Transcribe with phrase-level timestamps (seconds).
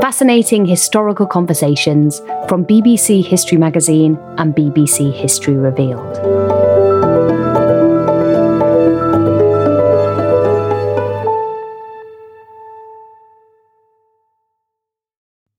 [0.00, 6.16] Fascinating historical conversations from BBC History Magazine and BBC History Revealed.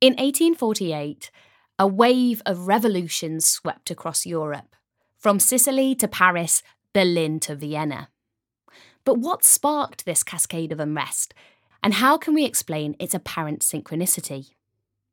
[0.01, 1.31] In 1848,
[1.79, 4.75] a wave of revolutions swept across Europe,
[5.17, 6.61] from Sicily to Paris,
[6.93, 8.09] Berlin to Vienna.
[9.03, 11.33] But what sparked this cascade of unrest,
[11.85, 14.55] and how can we explain its apparent synchronicity?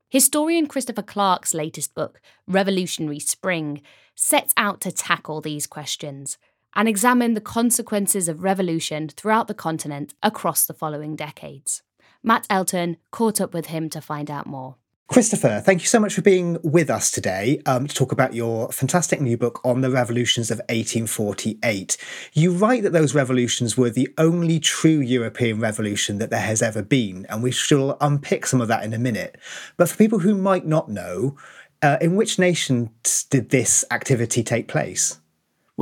[0.09, 3.83] Historian Christopher Clark's latest book, Revolutionary Spring,
[4.15, 6.39] sets out to tackle these questions
[6.75, 11.83] and examine the consequences of revolution throughout the continent across the following decades.
[12.23, 14.77] Matt Elton caught up with him to find out more.
[15.13, 18.73] Christopher, thank you so much for being with us today um, to talk about your
[18.73, 21.99] fantastic new book on the revolutions of 1848.
[22.33, 26.83] You write that those revolutions were the only true European revolution that there has ever
[26.83, 29.37] been, and we shall unpick some of that in a minute.
[29.77, 31.37] But for people who might not know,
[31.83, 35.21] uh, in which nations did this activity take place?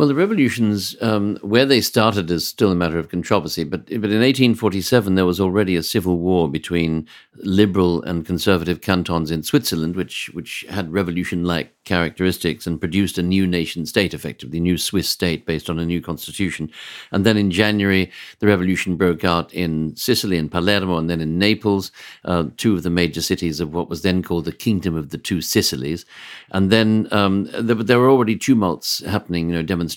[0.01, 3.65] Well, the revolutions, um, where they started, is still a matter of controversy.
[3.65, 9.31] But, but in 1847, there was already a civil war between liberal and conservative cantons
[9.31, 14.57] in Switzerland, which, which had revolution like characteristics and produced a new nation state, effectively,
[14.57, 16.71] a new Swiss state based on a new constitution.
[17.13, 21.39] And then in January, the revolution broke out in Sicily, in Palermo, and then in
[21.39, 21.93] Naples,
[22.25, 25.19] uh, two of the major cities of what was then called the Kingdom of the
[25.19, 26.07] Two Sicilies.
[26.53, 29.90] And then um, there, there, were already tumults happening, you know, demonstrations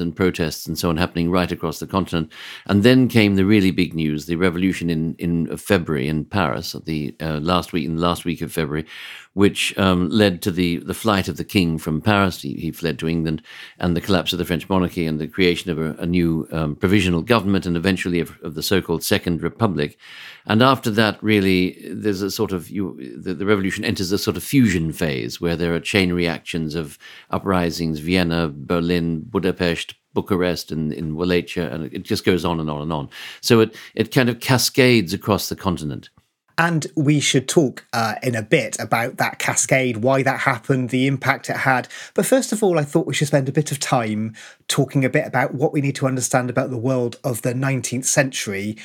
[0.00, 2.32] and protests and so on happening right across the continent.
[2.66, 6.84] And then came the really big news, the revolution in, in February in Paris, at
[6.84, 8.86] the uh, last week, in the last week of February,
[9.34, 12.42] which um, led to the, the flight of the king from Paris.
[12.42, 13.42] He, he, fled to England,
[13.78, 16.76] and the collapse of the French monarchy and the creation of a, a new um,
[16.76, 19.96] provisional government, and eventually of, of, the so-called Second Republic.
[20.46, 24.36] And after that, really, there's a sort of you, the, the, revolution enters a sort
[24.36, 26.98] of fusion phase where there are chain reactions of
[27.30, 32.82] uprisings: Vienna, Berlin, Budapest, Bucharest and in Wallachia, and it just goes on and on
[32.82, 33.08] and on.
[33.40, 36.10] So it it kind of cascades across the continent.
[36.58, 41.06] And we should talk uh, in a bit about that cascade, why that happened, the
[41.06, 41.88] impact it had.
[42.14, 44.34] But first of all, I thought we should spend a bit of time
[44.68, 48.04] talking a bit about what we need to understand about the world of the 19th
[48.04, 48.76] century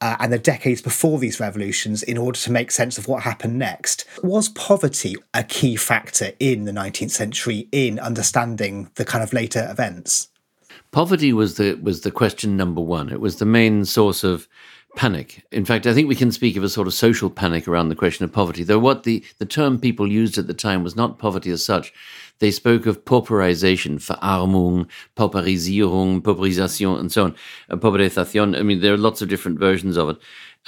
[0.00, 3.58] uh, and the decades before these revolutions in order to make sense of what happened
[3.58, 4.04] next.
[4.22, 9.66] Was poverty a key factor in the 19th century in understanding the kind of later
[9.70, 10.28] events?
[10.92, 13.10] Poverty was the was the question number one.
[13.10, 14.48] It was the main source of
[14.96, 15.44] panic.
[15.52, 17.94] In fact, I think we can speak of a sort of social panic around the
[17.94, 21.18] question of poverty, though what the, the term people used at the time was not
[21.18, 21.92] poverty as such.
[22.38, 27.36] They spoke of pauperization, Verarmung, Pauperisierung, Pauperisation, and so on,
[27.70, 28.58] uh.
[28.58, 30.16] I mean, there are lots of different versions of it.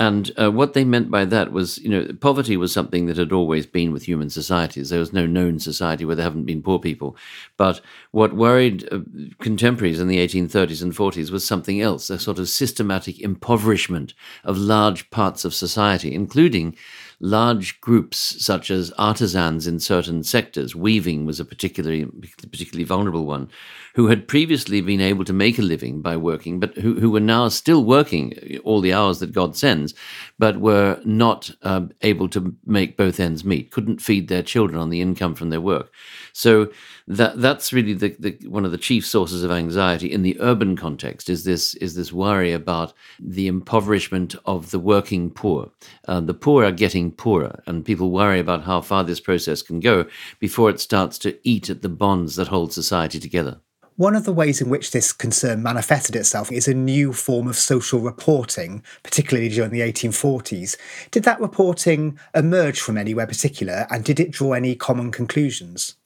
[0.01, 3.33] And uh, what they meant by that was, you know, poverty was something that had
[3.33, 4.91] always been with human societies.
[4.91, 7.17] There was no known society where there haven't been poor people.
[7.57, 7.81] But
[8.13, 9.01] what worried uh,
[9.41, 14.15] contemporaries in the 1830s and 40s was something else a sort of systematic impoverishment
[14.45, 16.77] of large parts of society, including
[17.21, 22.05] large groups such as artisans in certain sectors, weaving was a particularly
[22.51, 23.51] particularly vulnerable one,
[23.99, 27.19] who had previously been able to make a living by working, but who, who were
[27.19, 29.93] now still working all the hours that God sends,
[30.39, 34.91] but were not uh, able to make both ends meet, couldn't feed their children on
[34.91, 35.93] the income from their work.
[36.33, 36.71] So
[37.09, 40.77] that that's really the, the, one of the chief sources of anxiety in the urban
[40.77, 45.73] context is this is this worry about the impoverishment of the working poor.
[46.07, 49.81] Uh, the poor are getting poorer, and people worry about how far this process can
[49.81, 50.07] go
[50.39, 53.61] before it starts to eat at the bonds that hold society together.
[53.99, 57.57] One of the ways in which this concern manifested itself is a new form of
[57.57, 60.77] social reporting, particularly during the 1840s.
[61.11, 65.97] Did that reporting emerge from anywhere particular, and did it draw any common conclusions?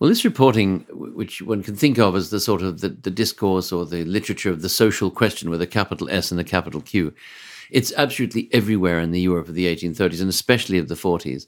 [0.00, 3.70] Well, this reporting, which one can think of as the sort of the, the discourse
[3.70, 7.14] or the literature of the social question with a capital S and a capital Q,
[7.70, 11.46] it's absolutely everywhere in the Europe of the 1830s and especially of the 40s.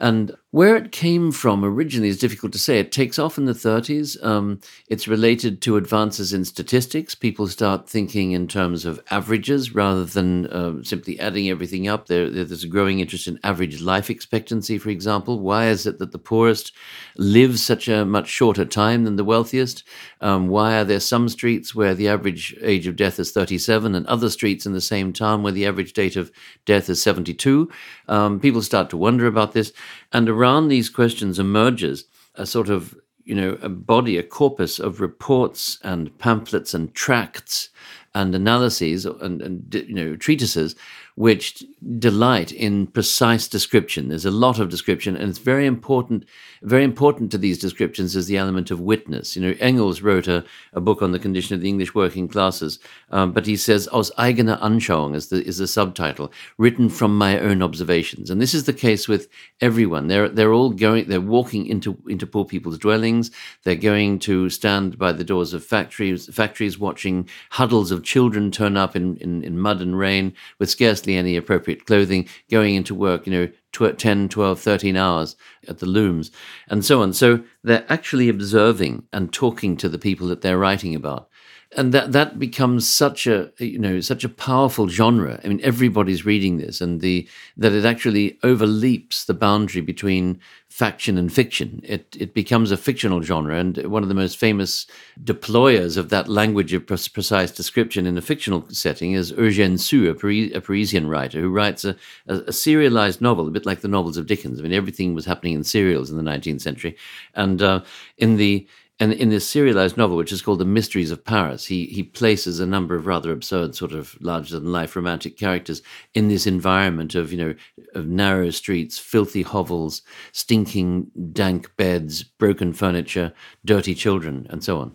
[0.00, 2.80] And where it came from originally is difficult to say.
[2.80, 4.22] It takes off in the 30s.
[4.24, 7.14] Um, it's related to advances in statistics.
[7.14, 12.08] People start thinking in terms of averages rather than uh, simply adding everything up.
[12.08, 15.38] There, there's a growing interest in average life expectancy, for example.
[15.38, 16.72] Why is it that the poorest
[17.16, 19.84] live such a much shorter time than the wealthiest?
[20.20, 24.04] Um, why are there some streets where the average age of death is 37 and
[24.06, 26.32] other streets in the same town where the average date of
[26.64, 27.70] death is 72?
[28.08, 29.72] Um, people start to wonder about this.
[30.12, 32.04] And around these questions emerges
[32.34, 37.70] a sort of, you know, a body, a corpus of reports and pamphlets and tracts
[38.14, 40.74] and analyses and, and you know treatises
[41.20, 41.62] which
[41.98, 44.08] delight in precise description.
[44.08, 46.24] There's a lot of description, and it's very important.
[46.62, 49.36] Very important to these descriptions is the element of witness.
[49.36, 52.78] You know, Engels wrote a, a book on the condition of the English working classes,
[53.10, 57.38] um, but he says "aus eigener Anschauung" is the is the subtitle, written from my
[57.38, 58.30] own observations.
[58.30, 59.28] And this is the case with
[59.60, 60.08] everyone.
[60.08, 61.06] They're they're all going.
[61.08, 63.30] They're walking into into poor people's dwellings.
[63.64, 68.78] They're going to stand by the doors of factories factories, watching huddles of children turn
[68.78, 73.26] up in, in, in mud and rain with scarcely any appropriate clothing, going into work,
[73.26, 75.36] you know, tw- 10, 12, 13 hours
[75.68, 76.30] at the looms,
[76.68, 77.12] and so on.
[77.12, 81.29] So they're actually observing and talking to the people that they're writing about
[81.76, 85.40] and that that becomes such a you know such a powerful genre.
[85.44, 91.16] I mean, everybody's reading this, and the that it actually overleaps the boundary between faction
[91.16, 91.80] and fiction.
[91.84, 94.88] It it becomes a fictional genre, and one of the most famous
[95.22, 100.56] deployers of that language of precise description in a fictional setting is Eugène Sue, a,
[100.56, 101.94] a Parisian writer who writes a,
[102.26, 104.58] a, a, serialized novel, a bit like the novels of Dickens.
[104.58, 106.96] I mean, everything was happening in serials in the 19th century,
[107.34, 107.82] and uh,
[108.18, 108.66] in the
[109.00, 112.60] and in this serialized novel, which is called The Mysteries of Paris, he, he places
[112.60, 115.80] a number of rather absurd, sort of larger than life romantic characters
[116.12, 117.54] in this environment of, you know,
[117.94, 120.02] of narrow streets, filthy hovels,
[120.32, 123.32] stinking, dank beds, broken furniture,
[123.64, 124.94] dirty children, and so on.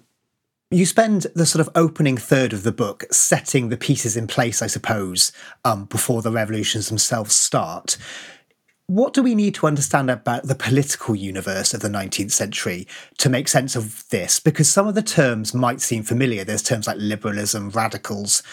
[0.69, 4.61] You spend the sort of opening third of the book setting the pieces in place,
[4.61, 5.31] I suppose,
[5.63, 7.97] um, before the revolutions themselves start.
[8.87, 12.87] What do we need to understand about the political universe of the 19th century
[13.17, 14.39] to make sense of this?
[14.39, 16.43] Because some of the terms might seem familiar.
[16.43, 18.43] There's terms like liberalism, radicals.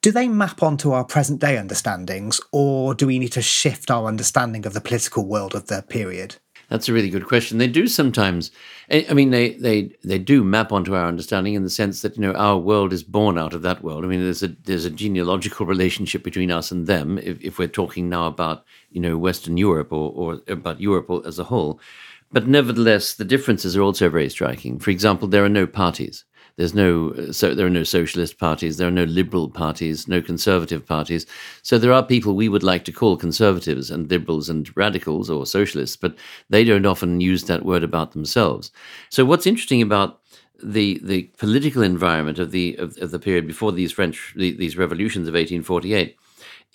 [0.00, 4.06] Do they map onto our present day understandings, or do we need to shift our
[4.06, 6.36] understanding of the political world of the period?
[6.72, 7.58] That's a really good question.
[7.58, 8.50] They do sometimes.
[8.88, 12.16] Eh, I mean, they they they do map onto our understanding in the sense that
[12.16, 14.06] you know our world is born out of that world.
[14.06, 17.18] I mean, there's a there's a genealogical relationship between us and them.
[17.18, 21.38] If, if we're talking now about you know Western Europe or or about Europe as
[21.38, 21.78] a whole,
[22.32, 24.78] but nevertheless, the differences are also very striking.
[24.78, 26.24] For example, there are no parties.
[26.56, 30.86] There's no so there are no socialist parties, there are no liberal parties, no conservative
[30.86, 31.26] parties.
[31.62, 35.46] So there are people we would like to call conservatives and liberals and radicals or
[35.46, 36.16] socialists, but
[36.50, 38.70] they don't often use that word about themselves.
[39.08, 40.20] So what's interesting about
[40.62, 45.28] the the political environment of the of, of the period before these French these revolutions
[45.28, 46.16] of 1848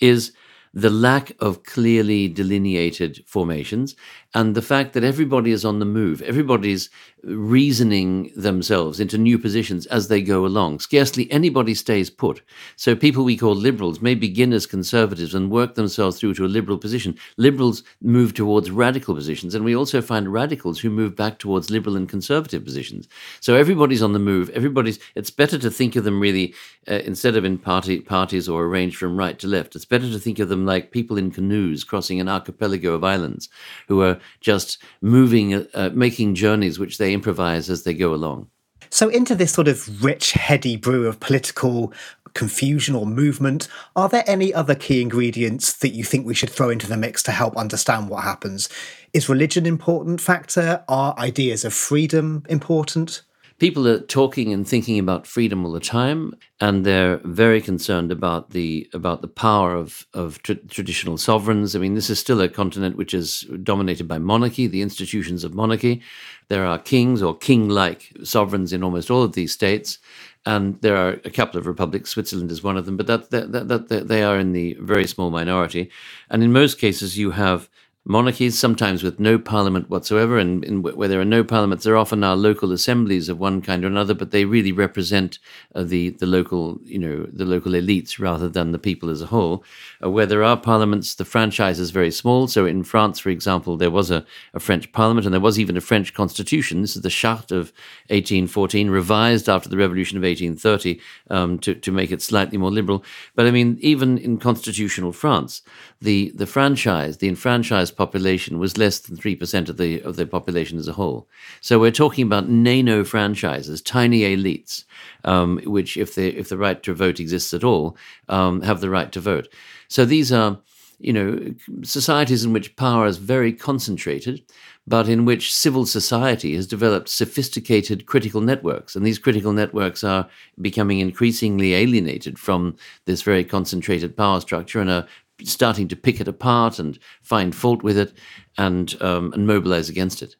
[0.00, 0.32] is
[0.74, 3.96] the lack of clearly delineated formations
[4.34, 6.20] and the fact that everybody is on the move.
[6.22, 6.90] Everybody's
[7.24, 10.78] reasoning themselves into new positions as they go along.
[10.78, 12.42] Scarcely anybody stays put.
[12.76, 16.46] So people we call liberals may begin as conservatives and work themselves through to a
[16.46, 17.16] liberal position.
[17.38, 21.96] Liberals move towards radical positions, and we also find radicals who move back towards liberal
[21.96, 23.08] and conservative positions.
[23.40, 24.50] So everybody's on the move.
[24.50, 24.98] Everybody's.
[25.14, 26.54] It's better to think of them really
[26.86, 29.74] uh, instead of in party parties or arranged from right to left.
[29.74, 33.48] It's better to think of them like people in canoes crossing an archipelago of islands
[33.88, 38.48] who are just moving, uh, making journeys which they improvise as they go along.
[38.90, 41.92] So, into this sort of rich, heady brew of political
[42.34, 46.70] confusion or movement, are there any other key ingredients that you think we should throw
[46.70, 48.68] into the mix to help understand what happens?
[49.12, 50.84] Is religion an important factor?
[50.88, 53.22] Are ideas of freedom important?
[53.58, 58.50] People are talking and thinking about freedom all the time, and they're very concerned about
[58.50, 61.74] the about the power of of tra- traditional sovereigns.
[61.74, 65.54] I mean, this is still a continent which is dominated by monarchy, the institutions of
[65.54, 66.02] monarchy.
[66.48, 69.98] There are kings or king-like sovereigns in almost all of these states,
[70.46, 72.10] and there are a couple of republics.
[72.10, 75.06] Switzerland is one of them, but that, that, that, that they are in the very
[75.06, 75.90] small minority.
[76.30, 77.68] And in most cases, you have
[78.08, 82.34] monarchies, sometimes with no parliament whatsoever, and, where there are no parliaments, there often are
[82.34, 85.38] local assemblies of one kind or another, but they really represent
[85.74, 89.26] uh, the the local, you know, the local elites rather than the people as a
[89.26, 89.62] whole.
[90.02, 92.48] Uh, where there are parliaments, the franchise is very small.
[92.48, 94.24] So in France, for example, there was a,
[94.54, 96.80] a French parliament, and there was even a French constitution.
[96.80, 97.72] This is the Charte of
[98.08, 100.98] 1814, revised after the Revolution of 1830
[101.28, 103.04] um, to to make it slightly more liberal.
[103.34, 105.60] But I mean, even in constitutional France,
[106.00, 110.78] the the franchise, the enfranchised population was less than 3% of the, of the population
[110.78, 111.28] as a whole.
[111.60, 114.84] So we're talking about nano franchises, tiny elites,
[115.24, 117.96] um, which, if the, if the right to vote exists at all,
[118.28, 119.48] um, have the right to vote.
[119.88, 120.58] So these are,
[121.00, 124.42] you know, societies in which power is very concentrated,
[124.86, 128.94] but in which civil society has developed sophisticated critical networks.
[128.96, 130.28] And these critical networks are
[130.60, 132.76] becoming increasingly alienated from
[133.06, 135.06] this very concentrated power structure and are
[135.44, 138.12] starting to pick it apart and find fault with it
[138.56, 140.36] and um, and mobilize against it.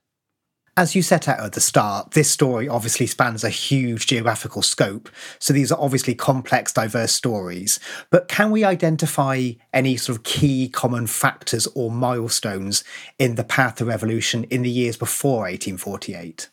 [0.78, 5.09] As you set out at the start, this story obviously spans a huge geographical scope.
[5.40, 7.81] So these are obviously complex, diverse stories.
[8.11, 12.85] But can we identify any sort of key common factors or milestones
[13.19, 16.49] in the path of revolution in the years before 1848?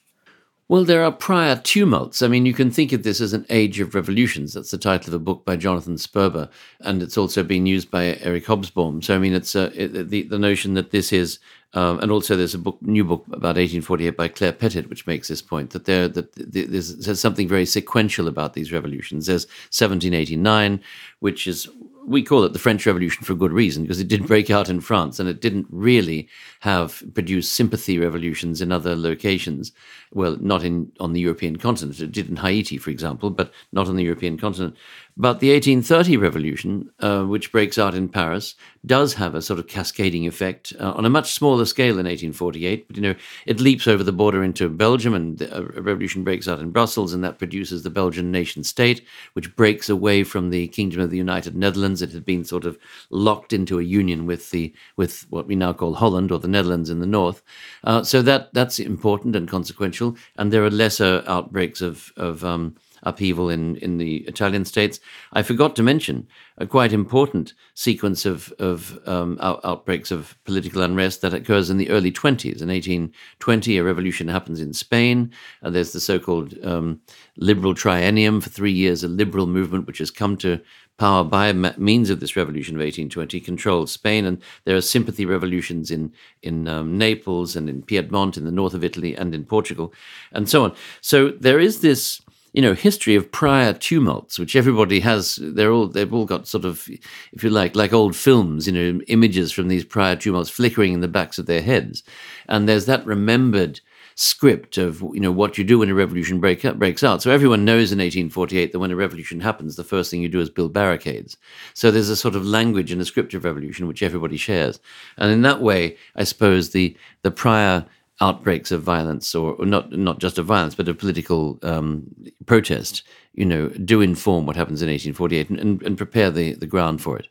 [0.67, 2.23] Well, there are prior tumults.
[2.23, 4.53] I mean, you can think of this as an age of revolutions.
[4.53, 8.17] That's the title of a book by Jonathan Sperber, and it's also been used by
[8.21, 9.03] Eric Hobsbawm.
[9.03, 11.37] So, I mean, it's uh, it, the the notion that this is,
[11.75, 15.27] um, and also there's a book, new book about 1848 by Clare Pettitt, which makes
[15.27, 19.27] this point that there that there's, there's something very sequential about these revolutions.
[19.27, 20.81] There's 1789,
[21.19, 21.69] which is
[22.07, 24.69] we call it the French Revolution for a good reason because it did break out
[24.69, 26.27] in France and it didn't really
[26.61, 29.71] have produced sympathy revolutions in other locations.
[30.13, 31.99] Well, not in on the European continent.
[31.99, 34.75] It did in Haiti, for example, but not on the European continent.
[35.17, 39.67] But the 1830 revolution, uh, which breaks out in Paris, does have a sort of
[39.67, 42.87] cascading effect uh, on a much smaller scale than 1848.
[42.87, 46.59] But you know, it leaps over the border into Belgium, and a revolution breaks out
[46.59, 50.99] in Brussels, and that produces the Belgian nation state, which breaks away from the Kingdom
[50.99, 51.94] of the United Netherlands.
[52.01, 52.77] It had been sort of
[53.09, 56.89] locked into a union with the with what we now call Holland or the Netherlands
[56.89, 57.41] in the north.
[57.83, 60.15] Uh, so that that's important and consequential.
[60.37, 62.75] And there are lesser outbreaks of of um,
[63.05, 64.99] upheaval in, in the Italian states.
[65.33, 70.81] I forgot to mention a quite important sequence of, of um, out- outbreaks of political
[70.81, 72.61] unrest that occurs in the early 20s.
[72.61, 75.31] In 1820, a revolution happens in Spain.
[75.61, 76.99] Uh, there's the so called um,
[77.37, 80.59] liberal triennium for three years, a liberal movement which has come to
[80.97, 85.91] power by means of this revolution of 1820 controlled Spain, and there are sympathy revolutions
[85.91, 86.11] in
[86.41, 89.93] in um, Naples and in Piedmont, in the north of Italy, and in Portugal,
[90.31, 90.75] and so on.
[91.01, 92.21] So there is this
[92.53, 95.37] you know history of prior tumults, which everybody has.
[95.41, 96.87] They're all they've all got sort of,
[97.33, 98.67] if you like, like old films.
[98.67, 102.03] You know, images from these prior tumults flickering in the backs of their heads,
[102.47, 103.81] and there's that remembered
[104.15, 107.21] script of you know what you do when a revolution break up, breaks out.
[107.21, 110.39] So everyone knows in 1848 that when a revolution happens, the first thing you do
[110.39, 111.37] is build barricades.
[111.73, 114.79] So there's a sort of language and a script of revolution which everybody shares,
[115.17, 117.85] and in that way, I suppose the the prior
[118.21, 122.03] outbreaks of violence, or, or not not just of violence, but of political um,
[122.45, 123.03] protest,
[123.33, 127.01] you know, do inform what happens in 1848 and, and, and prepare the, the ground
[127.01, 127.27] for it.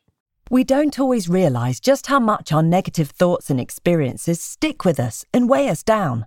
[0.51, 5.25] We don't always realise just how much our negative thoughts and experiences stick with us
[5.33, 6.27] and weigh us down.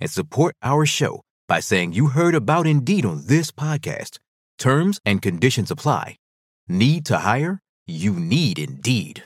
[0.00, 4.18] and support our show by saying you heard about Indeed on this podcast.
[4.58, 6.16] Terms and conditions apply.
[6.68, 7.60] Need to hire?
[7.86, 9.24] You need Indeed.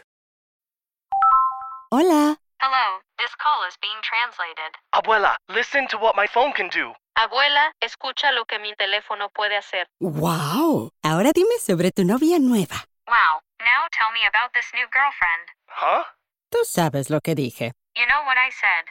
[1.90, 2.36] Hola.
[2.60, 2.86] Hello,
[3.18, 4.72] this call is being translated.
[4.94, 6.92] Abuela, listen to what my phone can do.
[7.18, 9.86] Abuela, escucha lo que mi teléfono puede hacer.
[10.00, 10.90] ¡Wow!
[11.02, 12.84] Ahora dime sobre tu novia nueva.
[13.08, 15.44] Wow, now tell me about this new girlfriend.
[15.66, 16.04] Huh?
[16.50, 17.72] Tú sabes lo que dije.
[17.96, 18.86] You know what I said.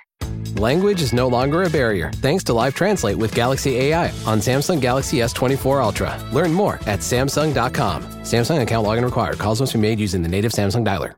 [0.62, 4.80] Language is no longer a barrier thanks to Live Translate with Galaxy AI on Samsung
[4.80, 6.24] Galaxy S24 Ultra.
[6.32, 8.04] Learn more at Samsung.com.
[8.22, 9.40] Samsung account login required.
[9.40, 11.16] Calls must be made using the native Samsung dialer.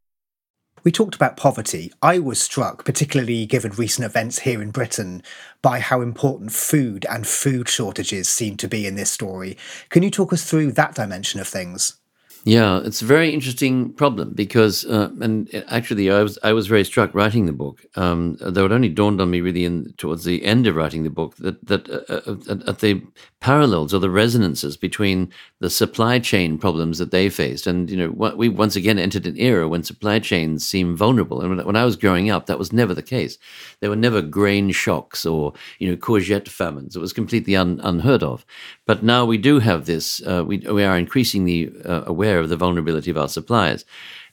[0.85, 1.91] We talked about poverty.
[2.01, 5.21] I was struck, particularly given recent events here in Britain,
[5.61, 9.57] by how important food and food shortages seem to be in this story.
[9.89, 11.95] Can you talk us through that dimension of things?
[12.45, 16.83] Yeah, it's a very interesting problem because, uh, and actually, I was I was very
[16.83, 17.85] struck writing the book.
[17.95, 21.09] Um, though it only dawned on me really in towards the end of writing the
[21.09, 23.01] book that that uh, uh, at the
[23.39, 28.09] parallels or the resonances between the supply chain problems that they faced, and you know,
[28.35, 31.39] we once again entered an era when supply chains seem vulnerable.
[31.39, 33.37] And when, when I was growing up, that was never the case.
[33.79, 36.97] There were never grain shocks or you know courgette famines.
[36.97, 38.45] It was completely un, unheard of.
[38.85, 40.21] But now we do have this.
[40.25, 43.85] Uh, we we are increasingly uh, aware of the vulnerability of our suppliers,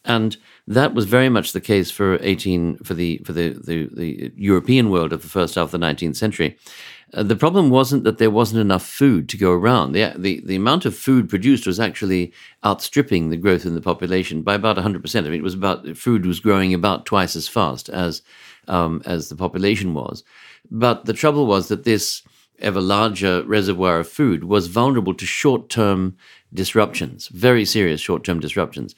[0.05, 0.37] and
[0.67, 4.91] that was very much the case for eighteen for the for the the, the European
[4.91, 6.57] world of the first half of the nineteenth century.
[7.13, 9.91] Uh, the problem wasn't that there wasn't enough food to go around.
[9.91, 12.33] The, the, the amount of food produced was actually
[12.65, 15.19] outstripping the growth in the population by about 100%.
[15.19, 18.23] I mean, it was about food was growing about twice as fast as
[18.69, 20.23] um, as the population was.
[20.71, 22.23] But the trouble was that this
[22.61, 26.17] ever larger reservoir of food was vulnerable to short term
[26.53, 28.95] disruptions, very serious short term disruptions.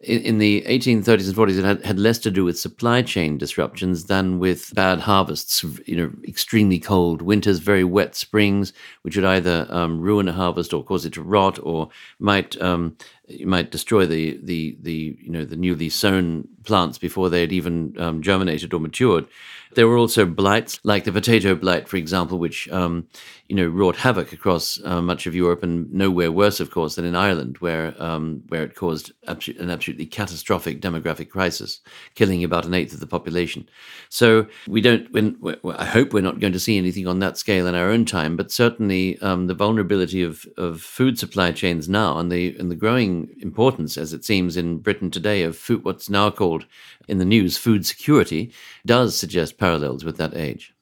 [0.00, 3.38] In, in, the 1830s and 40s, it had, had, less to do with supply chain
[3.38, 9.24] disruptions than with bad harvests, you know, extremely cold winters, very wet springs, which would
[9.24, 12.60] either um, ruin a harvest or cause it to rot or might.
[12.60, 12.98] Um,
[13.44, 17.94] might destroy the, the, the, you know, the newly sown plants before they had even
[17.98, 19.26] um, germinated or matured.
[19.74, 23.08] There were also blights, like the potato blight, for example, which um,
[23.48, 27.04] you know wrought havoc across uh, much of Europe, and nowhere worse, of course, than
[27.04, 31.80] in Ireland, where um, where it caused an absolutely catastrophic demographic crisis,
[32.14, 33.68] killing about an eighth of the population.
[34.10, 35.10] So we don't.
[35.12, 35.36] When,
[35.76, 38.36] I hope we're not going to see anything on that scale in our own time,
[38.36, 42.76] but certainly um, the vulnerability of, of food supply chains now, and the and the
[42.76, 46.66] growing importance, as it seems in Britain today, of food, what's now called
[47.08, 48.52] in the news food security,
[48.84, 50.74] does suggest parallels with that age.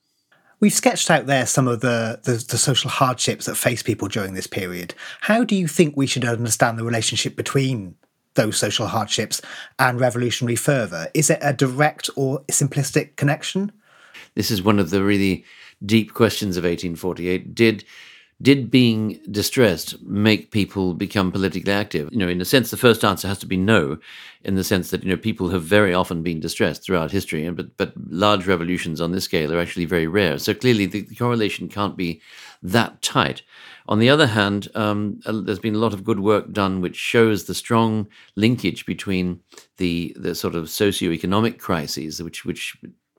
[0.61, 4.35] We've sketched out there some of the, the, the, social hardships that face people during
[4.35, 4.95] this period.
[5.21, 7.97] How do you think we should understand the relationship between
[8.35, 9.43] those social hardships
[9.81, 11.09] and revolutionary fervour?
[11.15, 13.73] Is it a direct or simplistic connection?
[14.37, 15.45] This is one of the really
[15.85, 17.55] deep questions of 1848.
[17.55, 17.85] Did
[18.43, 22.09] did being distressed make people become politically active?
[22.11, 23.99] You know, in a sense, the first answer has to be no,
[24.43, 27.57] in the sense that you know people have very often been distressed throughout history, and
[27.57, 30.39] but but large revolutions on this scale are actually very rare.
[30.39, 32.21] So clearly, the, the correlation can't be
[32.63, 33.43] that tight.
[33.89, 37.45] On the other hand, um, there's been a lot of good work done which shows
[37.45, 39.41] the strong linkage between
[39.77, 42.77] the the sort of socio-economic crises which which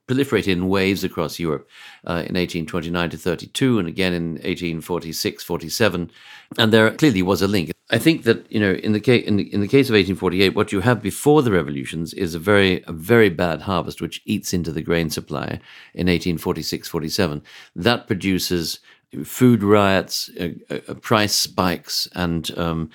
[0.08, 1.68] proliferated in waves across Europe
[2.06, 6.12] uh, in 1829 to 32 and again in 1846 47
[6.58, 7.72] and there clearly was a link.
[7.90, 10.56] I think that you know in the case in the, in the case of 1848
[10.56, 14.54] what you have before the revolutions is a very a very bad harvest which eats
[14.54, 15.60] into the grain supply
[15.94, 17.42] in 1846 47
[17.76, 18.80] that produces
[19.24, 22.90] food riots, uh, uh, price spikes, and um,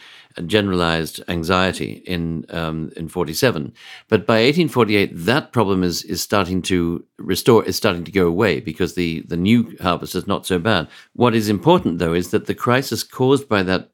[0.46, 3.72] generalized anxiety in um, in 47.
[4.08, 8.60] But by 1848, that problem is is starting to restore, is starting to go away
[8.60, 10.88] because the the new harvest is not so bad.
[11.14, 13.90] What is important, though, is that the crisis caused by that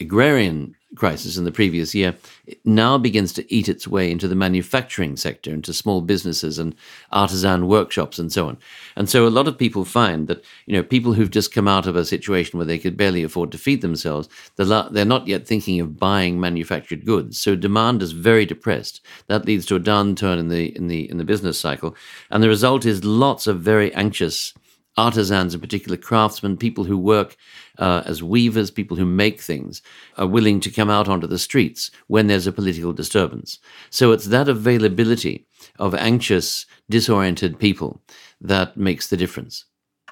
[0.00, 2.16] agrarian crisis in the previous year
[2.64, 6.74] now begins to eat its way into the manufacturing sector, into small businesses and
[7.12, 8.58] artisan workshops and so on.
[8.96, 11.86] And so a lot of people find that, you know, people who've just come out
[11.86, 15.80] of a situation where they could barely afford to feed themselves, they're not yet thinking
[15.80, 17.38] of buying manufactured goods.
[17.38, 19.00] So demand is very depressed.
[19.28, 21.94] That leads to a downturn in the in the in the business cycle.
[22.30, 24.54] And the result is lots of very anxious
[24.96, 27.36] artisans, in particular craftsmen, people who work
[27.80, 29.82] uh, as weavers, people who make things,
[30.16, 33.58] are willing to come out onto the streets when there's a political disturbance.
[33.90, 35.46] So it's that availability
[35.78, 38.00] of anxious, disoriented people
[38.40, 39.64] that makes the difference.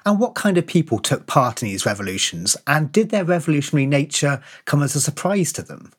[0.05, 2.57] And what kind of people took part in these revolutions?
[2.65, 5.91] And did their revolutionary nature come as a surprise to them?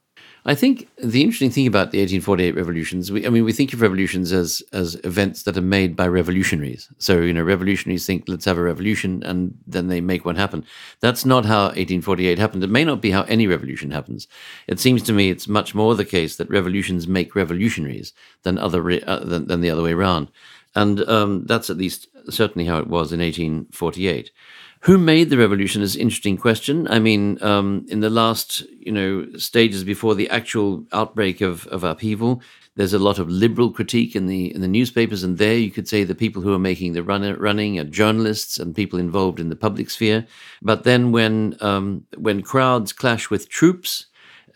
[0.46, 3.83] I think the interesting thing about the 1848 revolutions, we, I mean, we think of
[3.83, 6.88] revolutions as as events that are made by revolutionaries.
[6.98, 10.64] So, you know, revolutionaries think, let's have a revolution, and then they make one happen.
[11.00, 12.64] That's not how 1848 happened.
[12.64, 14.26] It may not be how any revolution happens.
[14.66, 18.81] It seems to me it's much more the case that revolutions make revolutionaries than other
[19.07, 20.31] uh, than, than, the other way around,
[20.74, 24.31] and um, that's at least certainly how it was in 1848.
[24.85, 26.88] Who made the revolution is an interesting question.
[26.88, 31.85] I mean, um, in the last, you know, stages before the actual outbreak of, of
[31.85, 32.40] upheaval,
[32.77, 35.87] there's a lot of liberal critique in the in the newspapers, and there you could
[35.87, 39.51] say the people who are making the run, running are journalists and people involved in
[39.51, 40.27] the public sphere.
[40.62, 44.07] But then when um, when crowds clash with troops,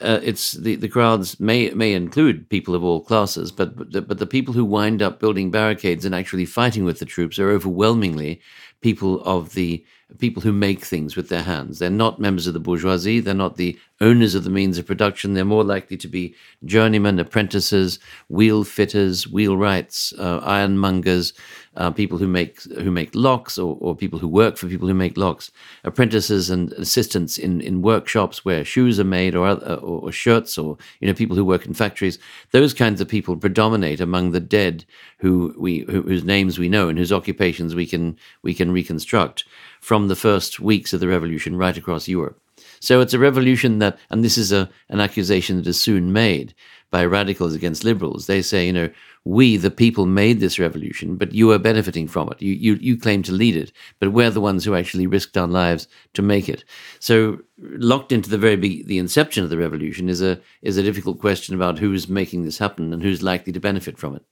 [0.00, 4.00] uh, it's the, the crowds may may include people of all classes, but but the,
[4.00, 7.50] but the people who wind up building barricades and actually fighting with the troops are
[7.50, 8.40] overwhelmingly
[8.80, 9.84] people of the
[10.18, 11.78] people who make things with their hands.
[11.78, 13.20] They're not members of the bourgeoisie.
[13.20, 15.34] They're not the owners of the means of production.
[15.34, 21.32] They're more likely to be journeymen, apprentices, wheel fitters, wheelwrights, uh, ironmongers,
[21.76, 24.94] uh, people who make who make locks, or, or people who work for people who
[24.94, 25.50] make locks,
[25.82, 30.76] apprentices and assistants in, in workshops where shoes are made, or, or, or shirts, or
[31.00, 32.18] you know people who work in factories.
[32.52, 34.84] Those kinds of people predominate among the dead
[35.18, 39.44] who we who, whose names we know and whose occupations we can we can reconstruct
[39.84, 42.40] from the first weeks of the revolution right across Europe.
[42.80, 46.54] So it's a revolution that, and this is a, an accusation that is soon made
[46.90, 48.26] by radicals against liberals.
[48.26, 48.88] They say, you know,
[49.24, 52.40] we, the people, made this revolution, but you are benefiting from it.
[52.40, 55.46] You, you, you claim to lead it, but we're the ones who actually risked our
[55.46, 56.64] lives to make it.
[56.98, 60.82] So, locked into the very be- the inception of the revolution is a is a
[60.82, 64.24] difficult question about who's making this happen and who's likely to benefit from it.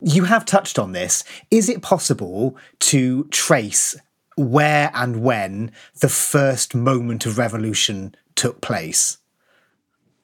[0.00, 1.24] You have touched on this.
[1.50, 3.96] Is it possible to trace
[4.36, 9.18] where and when the first moment of revolution took place?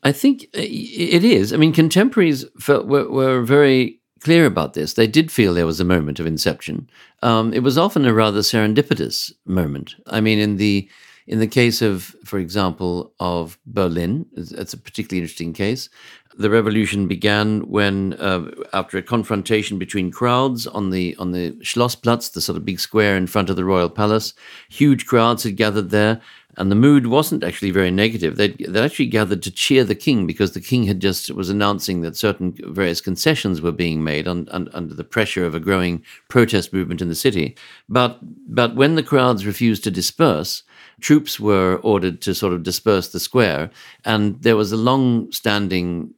[0.03, 1.53] I think uh, it is.
[1.53, 4.95] I mean, contemporaries felt, were, were, very clear about this.
[4.95, 6.89] They did feel there was a moment of inception.
[7.23, 9.97] Um, it was often a rather serendipitous moment.
[10.07, 10.89] I mean, in the
[11.27, 15.91] in the case of, for example, of Berlin, it's a particularly interesting case.
[16.39, 22.33] The revolution began when, uh, after a confrontation between crowds on the on the Schlossplatz,
[22.33, 24.35] the sort of big square in front of the royal palace,
[24.69, 26.21] huge crowds had gathered there,
[26.57, 28.37] and the mood wasn't actually very negative.
[28.37, 32.03] They'd, they actually gathered to cheer the king because the king had just was announcing
[32.03, 36.05] that certain various concessions were being made on, on, under the pressure of a growing
[36.29, 37.57] protest movement in the city.
[37.89, 38.19] But
[38.55, 40.63] but when the crowds refused to disperse,
[41.01, 43.71] troops were ordered to sort of disperse the square,
[44.05, 46.13] and there was a long-standing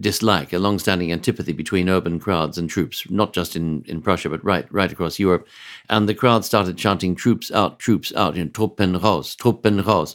[0.00, 4.44] dislike, a long-standing antipathy between urban crowds and troops, not just in, in Prussia, but
[4.44, 5.46] right right across Europe.
[5.88, 10.14] And the crowd started chanting "Troops out, troops out!" You know, "Truppen raus, Truppen raus,"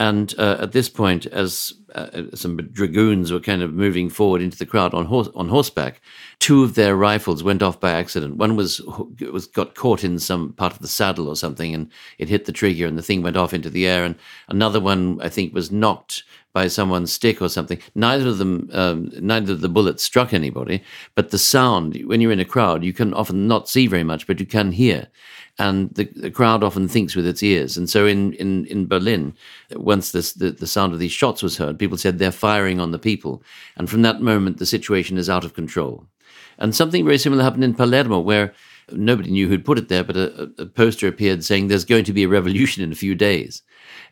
[0.00, 4.58] And uh, at this point, as uh, some dragoons were kind of moving forward into
[4.58, 6.00] the crowd on horse, on horseback,
[6.40, 8.36] two of their rifles went off by accident.
[8.36, 8.80] One was
[9.30, 12.52] was got caught in some part of the saddle or something, and it hit the
[12.52, 14.04] trigger, and the thing went off into the air.
[14.04, 14.16] And
[14.48, 17.78] another one, I think, was knocked by someone's stick or something.
[17.94, 20.82] Neither of them, um, neither of the bullets struck anybody,
[21.14, 24.26] but the sound, when you're in a crowd, you can often not see very much,
[24.26, 25.08] but you can hear.
[25.58, 27.76] And the, the crowd often thinks with its ears.
[27.76, 29.36] And so in, in, in Berlin,
[29.72, 32.90] once this, the, the sound of these shots was heard, people said they're firing on
[32.90, 33.42] the people.
[33.76, 36.06] And from that moment, the situation is out of control.
[36.58, 38.52] And something very similar happened in Palermo, where
[38.92, 42.12] nobody knew who'd put it there, but a, a, poster appeared saying there's going to
[42.12, 43.62] be a revolution in a few days.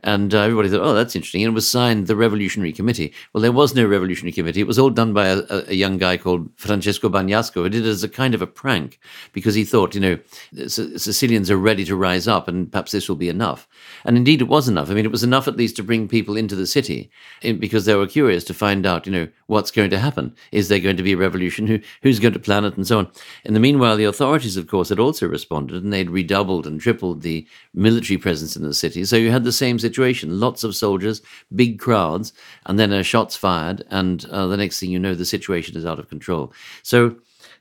[0.05, 1.43] And uh, everybody thought, oh, that's interesting.
[1.43, 3.13] And it was signed the Revolutionary Committee.
[3.33, 4.61] Well, there was no Revolutionary Committee.
[4.61, 7.89] It was all done by a, a young guy called Francesco Bagnasco, who did it
[7.89, 8.99] as a kind of a prank
[9.33, 10.19] because he thought, you know,
[10.67, 13.69] Sicilians are ready to rise up and perhaps this will be enough.
[14.05, 14.91] And indeed, it was enough.
[14.91, 17.11] I mean, it was enough at least to bring people into the city
[17.43, 20.35] because they were curious to find out, you know, what's going to happen.
[20.51, 21.67] Is there going to be a revolution?
[21.67, 23.13] Who, who's going to plan it and so on?
[23.45, 27.21] In the meanwhile, the authorities, of course, had also responded and they'd redoubled and tripled
[27.21, 29.05] the military presence in the city.
[29.05, 31.21] So you had the same situation lots of soldiers,
[31.55, 32.33] big crowds,
[32.65, 35.85] and then a shots fired, and uh, the next thing you know, the situation is
[35.85, 36.53] out of control.
[36.83, 37.17] So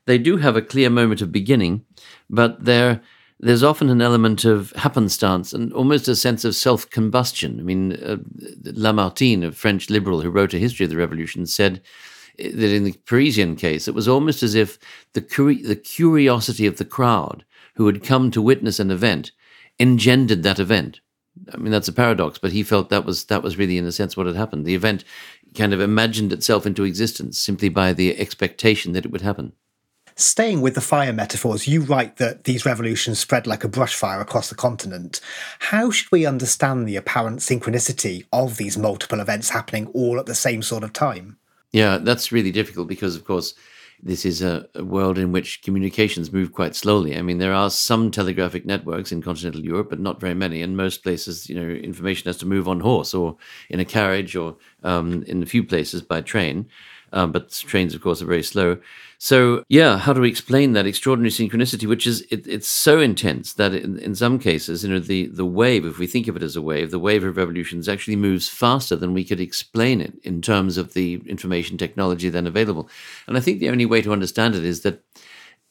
[0.06, 1.84] they do have a clear moment of beginning,
[2.30, 3.02] but there
[3.42, 7.60] there's often an element of happenstance and almost a sense of self combustion.
[7.60, 8.18] I mean, uh,
[8.64, 11.82] Lamartine, a French liberal who wrote a history of the revolution, said
[12.38, 14.78] that in the Parisian case, it was almost as if
[15.14, 15.22] the,
[15.66, 17.44] the curiosity of the crowd
[17.76, 19.32] who had come to witness an event
[19.80, 21.02] engendered that event.
[21.52, 23.92] I mean, that's a paradox, but he felt that was that was really, in a
[23.92, 24.66] sense, what had happened.
[24.66, 25.04] The event
[25.56, 29.54] kind of imagined itself into existence simply by the expectation that it would happen.
[30.22, 34.22] Staying with the fire metaphors, you write that these revolutions spread like a brush fire
[34.22, 35.20] across the continent.
[35.58, 40.36] How should we understand the apparent synchronicity of these multiple events happening all at the
[40.36, 41.40] same sort of time?
[41.72, 43.56] Yeah, that's really difficult because, of course,
[44.04, 47.18] this is a, a, world in which communications move quite slowly.
[47.18, 50.62] I mean, there are some telegraphic networks in continental Europe, but not very many.
[50.62, 53.38] In most places, you know, information has to move on horse or
[53.72, 56.68] in a carriage or um, in a few places by train.
[57.14, 58.78] Um, but trains, of course, are very slow.
[59.18, 63.54] So, yeah, how do we explain that extraordinary synchronicity, which is it, it's so intense
[63.54, 66.44] that in, in some cases, you know, the the wave, if we think of it
[66.44, 70.14] as a wave, the wave of revolutions actually moves faster than we could explain it
[70.24, 72.90] in terms of the information technology then available.
[73.28, 75.04] And I think the only way to understand it is that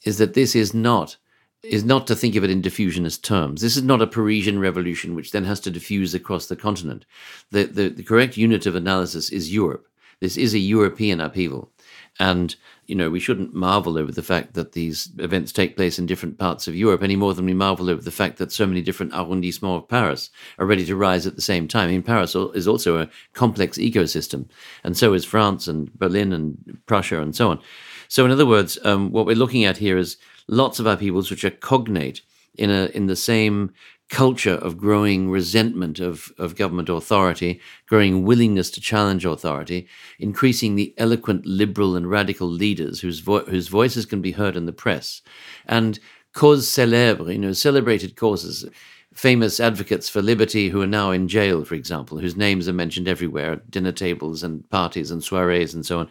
[0.05, 1.17] is that this is not
[1.63, 3.61] is not to think of it in diffusionist terms.
[3.61, 7.05] This is not a Parisian revolution which then has to diffuse across the continent.
[7.51, 9.87] The, the, the correct unit of analysis is Europe.
[10.21, 11.71] This is a European upheaval.
[12.19, 12.55] And
[12.91, 16.39] you know, we shouldn't marvel over the fact that these events take place in different
[16.39, 19.13] parts of Europe any more than we marvel over the fact that so many different
[19.13, 20.29] arrondissements of Paris
[20.59, 21.89] are ready to rise at the same time.
[21.89, 24.47] I mean, Paris is also a complex ecosystem,
[24.83, 27.61] and so is France and Berlin and Prussia and so on.
[28.09, 30.17] So, in other words, um, what we're looking at here is
[30.49, 32.23] lots of peoples which are cognate
[32.57, 33.73] in a in the same
[34.11, 39.87] culture of growing resentment of, of government authority, growing willingness to challenge authority,
[40.19, 44.67] increasing the eloquent liberal and radical leaders whose, vo- whose voices can be heard in
[44.67, 45.23] the press,
[45.67, 46.01] and
[46.33, 48.67] cause célèbres, you know, celebrated causes.
[49.15, 53.09] Famous advocates for liberty who are now in jail, for example, whose names are mentioned
[53.09, 56.09] everywhere at dinner tables and parties and soirees and so on,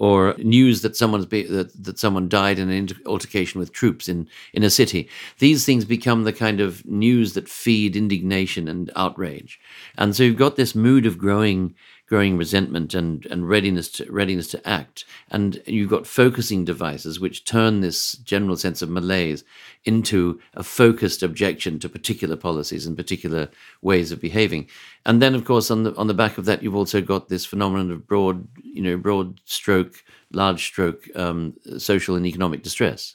[0.00, 4.26] or news that someone's be, that, that someone died in an altercation with troops in,
[4.54, 5.06] in a city.
[5.40, 9.60] These things become the kind of news that feed indignation and outrage.
[9.98, 11.74] And so you've got this mood of growing
[12.10, 15.04] growing resentment and, and readiness to readiness to act.
[15.30, 19.44] And you've got focusing devices which turn this general sense of malaise
[19.84, 23.48] into a focused objection to particular policies and particular
[23.80, 24.68] ways of behaving.
[25.06, 27.46] And then of course on the on the back of that you've also got this
[27.46, 33.14] phenomenon of broad, you know, broad stroke, large stroke um, social and economic distress.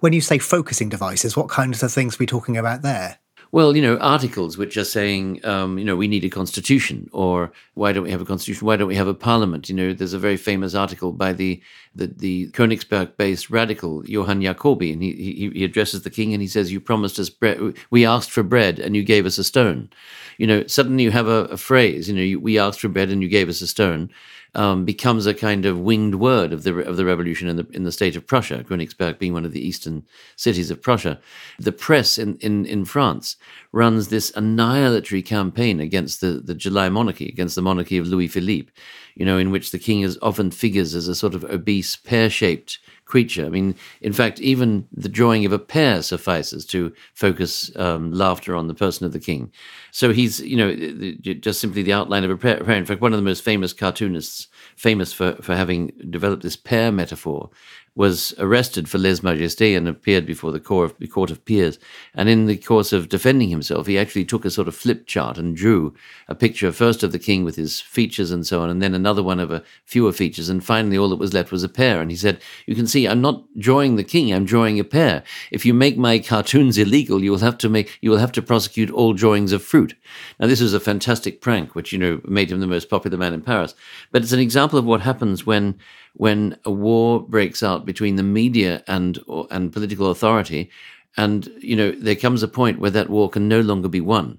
[0.00, 3.20] When you say focusing devices, what kinds of things are we talking about there?
[3.54, 7.52] Well, you know, articles which are saying, um, you know, we need a constitution, or
[7.74, 8.66] why don't we have a constitution?
[8.66, 9.68] Why don't we have a parliament?
[9.68, 11.62] You know, there's a very famous article by the
[11.94, 16.72] the, the Königsberg-based radical Johann Jacoby, and he, he, addresses the king and he says,
[16.72, 17.76] "You promised us bread.
[17.90, 19.88] We asked for bread, and you gave us a stone."
[20.36, 22.08] You know, suddenly you have a, a phrase.
[22.08, 24.10] You know, you, we asked for bread, and you gave us a stone
[24.54, 27.84] um, becomes a kind of winged word of the of the revolution in the in
[27.84, 30.04] the state of Prussia, Königsberg being one of the eastern
[30.36, 31.20] cities of Prussia.
[31.58, 33.36] The press in, in, in France
[33.74, 38.70] runs this annihilatory campaign against the, the July monarchy, against the monarchy of Louis Philippe,
[39.16, 42.30] you know, in which the king is often figures as a sort of obese, pear
[42.30, 43.44] shaped creature.
[43.44, 48.54] I mean, in fact, even the drawing of a pear suffices to focus um, laughter
[48.54, 49.52] on the person of the king.
[49.90, 52.58] So he's, you know, just simply the outline of a pear.
[52.70, 56.92] In fact, one of the most famous cartoonists, famous for, for having developed this pear
[56.92, 57.50] metaphor,
[57.96, 61.78] was arrested for lèse majesté and appeared before the court of, court of peers.
[62.14, 65.38] And in the course of defending himself, he actually took a sort of flip chart
[65.38, 65.94] and drew
[66.26, 69.22] a picture first of the king with his features and so on, and then another
[69.22, 70.48] one of a fewer features.
[70.48, 72.00] And finally, all that was left was a pear.
[72.00, 75.22] And he said, You can see, I'm not drawing the king, I'm drawing a pear.
[75.52, 78.42] If you make my cartoons illegal, you will have to make, you will have to
[78.42, 79.94] prosecute all drawings of fruit.
[80.40, 83.34] Now, this was a fantastic prank, which, you know, made him the most popular man
[83.34, 83.74] in Paris.
[84.10, 85.78] But it's an example of what happens when
[86.14, 89.18] when a war breaks out between the media and
[89.50, 90.70] and political authority,
[91.16, 94.38] and you know there comes a point where that war can no longer be won,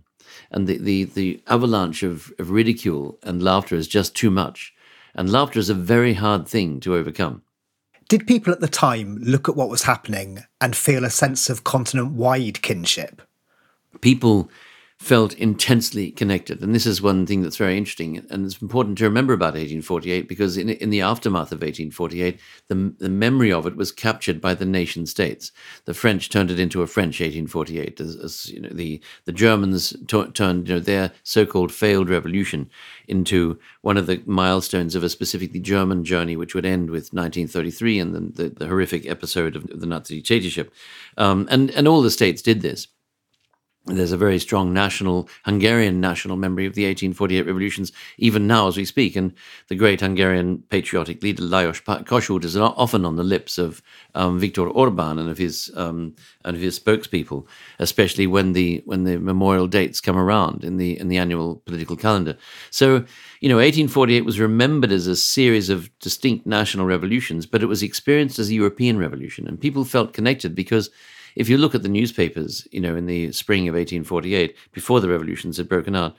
[0.52, 4.74] and the the, the avalanche of, of ridicule and laughter is just too much,
[5.14, 7.42] and laughter is a very hard thing to overcome.
[8.08, 11.64] Did people at the time look at what was happening and feel a sense of
[11.64, 13.22] continent wide kinship?
[14.02, 14.50] People
[15.00, 16.62] felt intensely connected.
[16.62, 18.26] And this is one thing that's very interesting.
[18.30, 22.96] And it's important to remember about 1848 because in, in the aftermath of 1848, the,
[22.98, 25.52] the memory of it was captured by the nation states.
[25.84, 28.00] The French turned it into a French 1848.
[28.00, 32.70] As, as you know, the, the Germans t- turned you know, their so-called failed revolution
[33.08, 38.00] into one of the milestones of a specifically German journey, which would end with 1933
[38.00, 40.74] and the, the, the horrific episode of the Nazi dictatorship.
[41.18, 42.88] Um, and, and all the states did this.
[43.88, 48.78] There's a very strong national, Hungarian national memory of the 1848 revolutions, even now as
[48.78, 49.16] we speak.
[49.16, 49.32] And
[49.68, 53.84] the great Hungarian patriotic leader Lajos Kossuth is often on the lips of
[54.16, 57.46] um, Viktor Orban and of his um, and of his spokespeople,
[57.78, 61.96] especially when the when the memorial dates come around in the in the annual political
[61.96, 62.36] calendar.
[62.72, 63.06] So,
[63.40, 67.84] you know, 1848 was remembered as a series of distinct national revolutions, but it was
[67.84, 70.90] experienced as a European revolution, and people felt connected because
[71.36, 75.10] if you look at the newspapers, you know, in the spring of 1848, before the
[75.10, 76.16] revolutions had broken out,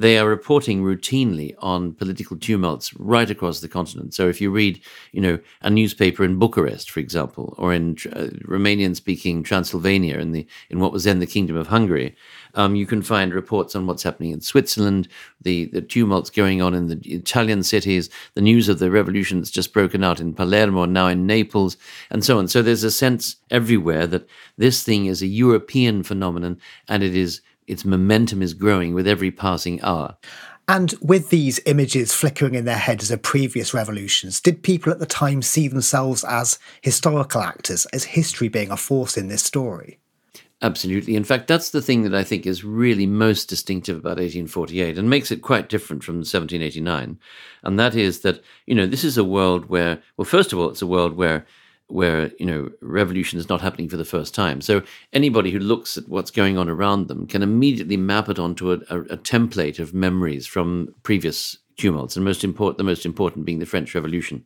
[0.00, 4.14] they are reporting routinely on political tumults right across the continent.
[4.14, 4.80] So if you read,
[5.12, 10.46] you know, a newspaper in Bucharest, for example, or in uh, Romanian-speaking Transylvania, in the
[10.70, 12.16] in what was then the Kingdom of Hungary,
[12.54, 15.06] um, you can find reports on what's happening in Switzerland,
[15.42, 19.50] the the tumults going on in the Italian cities, the news of the revolution that's
[19.50, 21.76] just broken out in Palermo, now in Naples,
[22.10, 22.48] and so on.
[22.48, 26.58] So there's a sense everywhere that this thing is a European phenomenon,
[26.88, 30.16] and it is its momentum is growing with every passing hour.
[30.68, 35.06] And with these images flickering in their heads of previous revolutions, did people at the
[35.06, 39.98] time see themselves as historical actors, as history being a force in this story?
[40.62, 41.16] Absolutely.
[41.16, 45.08] In fact, that's the thing that I think is really most distinctive about 1848 and
[45.08, 47.18] makes it quite different from 1789.
[47.62, 50.68] And that is that, you know, this is a world where, well, first of all,
[50.68, 51.46] it's a world where
[51.92, 54.60] where you know revolution is not happening for the first time.
[54.60, 58.72] So anybody who looks at what's going on around them can immediately map it onto
[58.72, 63.46] a, a, a template of memories from previous tumults, and most important, the most important
[63.46, 64.44] being the French Revolution.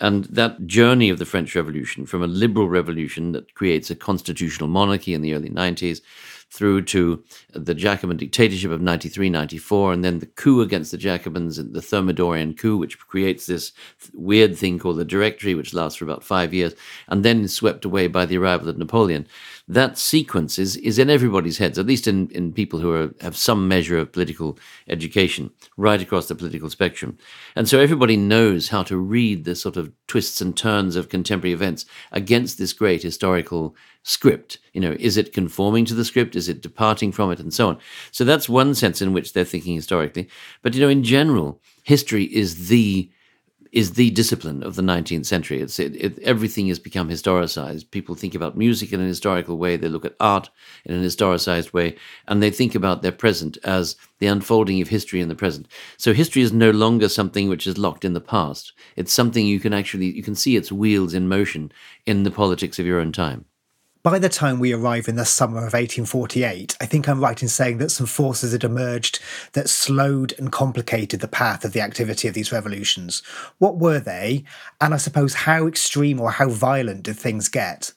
[0.00, 4.68] And that journey of the French Revolution from a liberal revolution that creates a constitutional
[4.68, 6.00] monarchy in the early 90s
[6.54, 11.56] through to the Jacobin dictatorship of 93, 94, and then the coup against the Jacobins,
[11.56, 13.72] the Thermidorian coup, which creates this
[14.12, 16.74] weird thing called the Directory, which lasts for about five years,
[17.08, 19.26] and then swept away by the arrival of Napoleon.
[19.66, 23.34] That sequence is, is in everybody's heads, at least in, in people who are, have
[23.34, 27.16] some measure of political education, right across the political spectrum.
[27.56, 31.54] And so everybody knows how to read the sort of twists and turns of contemporary
[31.54, 34.58] events against this great historical script.
[34.74, 36.36] You know, is it conforming to the script?
[36.36, 37.40] Is it departing from it?
[37.40, 37.78] And so on.
[38.10, 40.28] So that's one sense in which they're thinking historically.
[40.60, 43.10] But, you know, in general, history is the
[43.74, 45.60] is the discipline of the 19th century.
[45.60, 47.90] It's it, it, everything has become historicized.
[47.90, 49.76] People think about music in an historical way.
[49.76, 50.48] They look at art
[50.84, 51.96] in an historicized way,
[52.28, 55.66] and they think about their present as the unfolding of history in the present.
[55.96, 58.72] So history is no longer something which is locked in the past.
[58.94, 61.72] It's something you can actually you can see its wheels in motion
[62.06, 63.44] in the politics of your own time.
[64.04, 67.48] By the time we arrive in the summer of 1848, I think I'm right in
[67.48, 69.18] saying that some forces had emerged
[69.54, 73.22] that slowed and complicated the path of the activity of these revolutions.
[73.56, 74.44] What were they?
[74.78, 77.94] And I suppose how extreme or how violent did things get?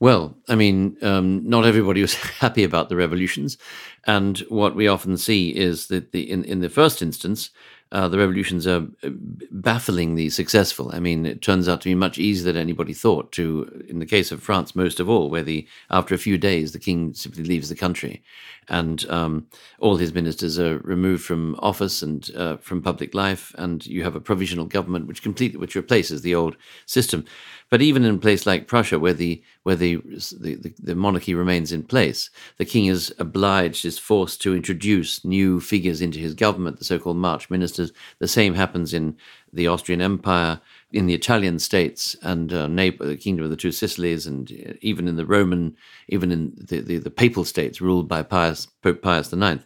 [0.00, 3.58] Well, I mean, um, not everybody was happy about the revolutions,
[4.06, 7.50] and what we often see is that the in, in the first instance,
[7.94, 9.10] uh, the revolutions are uh,
[9.52, 10.90] bafflingly successful.
[10.92, 13.30] I mean, it turns out to be much easier than anybody thought.
[13.32, 16.72] To, in the case of France, most of all, where the after a few days
[16.72, 18.20] the king simply leaves the country,
[18.68, 19.46] and um,
[19.78, 24.16] all his ministers are removed from office and uh, from public life, and you have
[24.16, 27.24] a provisional government which completely which replaces the old system.
[27.70, 31.72] But even in a place like Prussia, where the where the, the, the monarchy remains
[31.72, 36.78] in place, the king is obliged, is forced to introduce new figures into his government,
[36.78, 37.92] the so-called March ministers.
[38.18, 39.16] The same happens in
[39.52, 40.60] the Austrian Empire,
[40.92, 45.08] in the Italian states, and uh, the Kingdom of the Two Sicilies, and uh, even
[45.08, 45.76] in the Roman,
[46.08, 49.64] even in the, the, the papal states ruled by Pius, Pope Pius IX.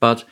[0.00, 0.24] But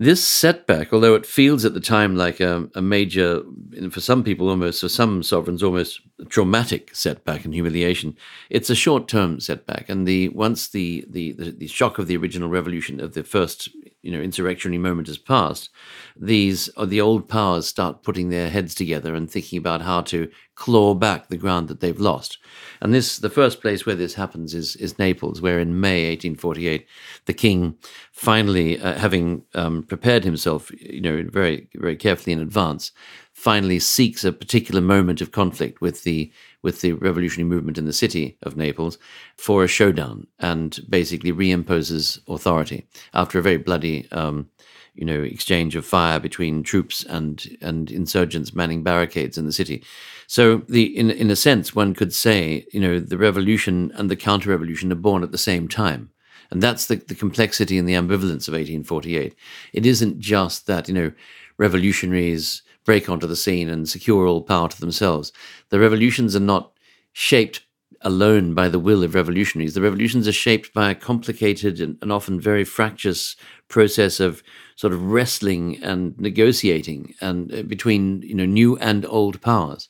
[0.00, 3.42] this setback, although it feels at the time like a, a, major,
[3.90, 8.16] for some people almost, for some sovereigns, almost traumatic setback and humiliation,
[8.50, 9.88] it's a short-term setback.
[9.88, 13.68] And the once the, the, the, the shock of the original revolution of the first
[14.04, 15.70] you know insurrectionary moment has passed,
[16.14, 20.30] these or the old powers start putting their heads together and thinking about how to
[20.54, 22.38] claw back the ground that they've lost.
[22.80, 26.86] And this the first place where this happens is is Naples, where in May 1848
[27.24, 27.76] the king
[28.12, 32.92] finally, uh, having um, prepared himself, you know, very very carefully in advance,
[33.32, 36.30] finally seeks a particular moment of conflict with the
[36.64, 38.98] with the revolutionary movement in the city of Naples
[39.36, 44.48] for a showdown and basically reimposes authority after a very bloody, um,
[44.94, 49.84] you know, exchange of fire between troops and and insurgents manning barricades in the city.
[50.26, 54.16] So the in in a sense, one could say, you know, the revolution and the
[54.16, 56.10] counter-revolution are born at the same time.
[56.50, 59.34] And that's the, the complexity and the ambivalence of 1848.
[59.72, 61.12] It isn't just that, you know,
[61.58, 65.32] revolutionaries break onto the scene and secure all power to themselves.
[65.70, 66.72] The revolutions are not
[67.12, 67.62] shaped
[68.04, 69.74] alone by the will of revolutionaries.
[69.74, 73.34] The revolutions are shaped by a complicated and, and, often very fractious
[73.68, 74.42] process of
[74.76, 79.88] sort of wrestling and negotiating and uh, between you know new and old powers.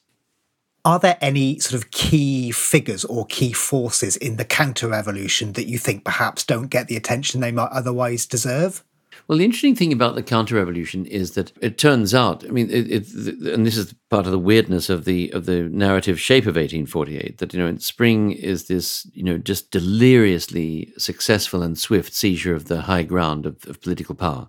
[0.85, 5.67] Are there any sort of key figures or key forces in the counter revolution that
[5.67, 8.85] you think perhaps don't get the attention they might otherwise deserve?
[9.27, 12.69] Well, the interesting thing about the counter revolution is that it turns out, I mean,
[12.71, 13.13] it, it,
[13.53, 17.39] and this is part of the weirdness of the of the narrative shape of 1848,
[17.39, 22.55] that you know, in spring is this you know just deliriously successful and swift seizure
[22.55, 24.49] of the high ground of, of political power,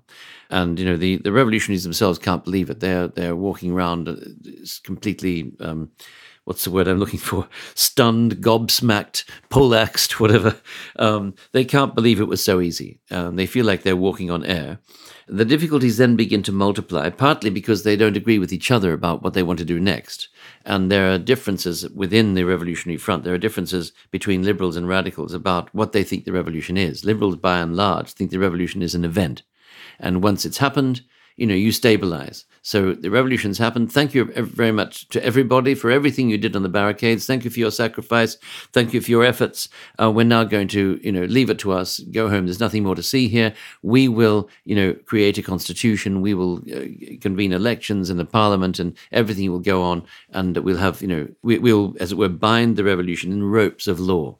[0.50, 2.82] and you know the the revolutionaries themselves can't believe it.
[2.82, 4.16] They're they're walking around uh,
[4.84, 5.54] completely.
[5.60, 5.92] Um,
[6.46, 7.48] what's the word I'm looking for?
[7.74, 10.56] Stunned, gobsmacked, poleaxed, whatever.
[10.96, 13.00] Um, they can't believe it was so easy.
[13.12, 14.80] Um, they feel like they're walking on air.
[15.28, 19.24] The difficulties then begin to multiply, partly because they don't agree with each other about
[19.24, 20.30] what they want to do next.
[20.66, 23.24] And there are differences within the Revolutionary Front.
[23.24, 27.04] There are differences between liberals and radicals about what they think the revolution is.
[27.04, 29.42] Liberals, by and large, think the revolution is an event.
[30.00, 31.02] And once it's happened,
[31.36, 32.46] you know, you stabilize.
[32.66, 33.92] So the revolution's happened.
[33.92, 37.28] Thank you very much to everybody for everything you did on the barricades.
[37.28, 38.38] Thank you for your sacrifice.
[38.74, 39.70] Thank you for your efforts.
[40.02, 42.00] Uh, we're now going to, you know, leave it to us.
[42.00, 42.48] Go home.
[42.48, 43.54] There's nothing more to see here.
[43.84, 46.22] We will, you know, create a constitution.
[46.22, 50.04] We will uh, convene elections in the parliament, and everything will go on.
[50.32, 53.86] And we'll have, you know, we, we'll, as it were, bind the revolution in ropes
[53.86, 54.40] of law.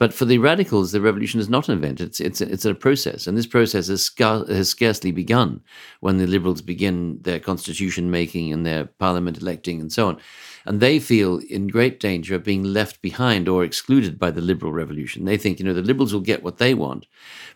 [0.00, 3.26] But for the radicals, the revolution is not an event; it's it's it's a process,
[3.26, 5.60] and this process has, scar- has scarcely begun
[6.00, 10.18] when the liberals begin their constitution making and their parliament electing and so on.
[10.66, 14.72] And they feel in great danger of being left behind or excluded by the liberal
[14.72, 15.24] revolution.
[15.24, 17.06] They think, you know, the liberals will get what they want,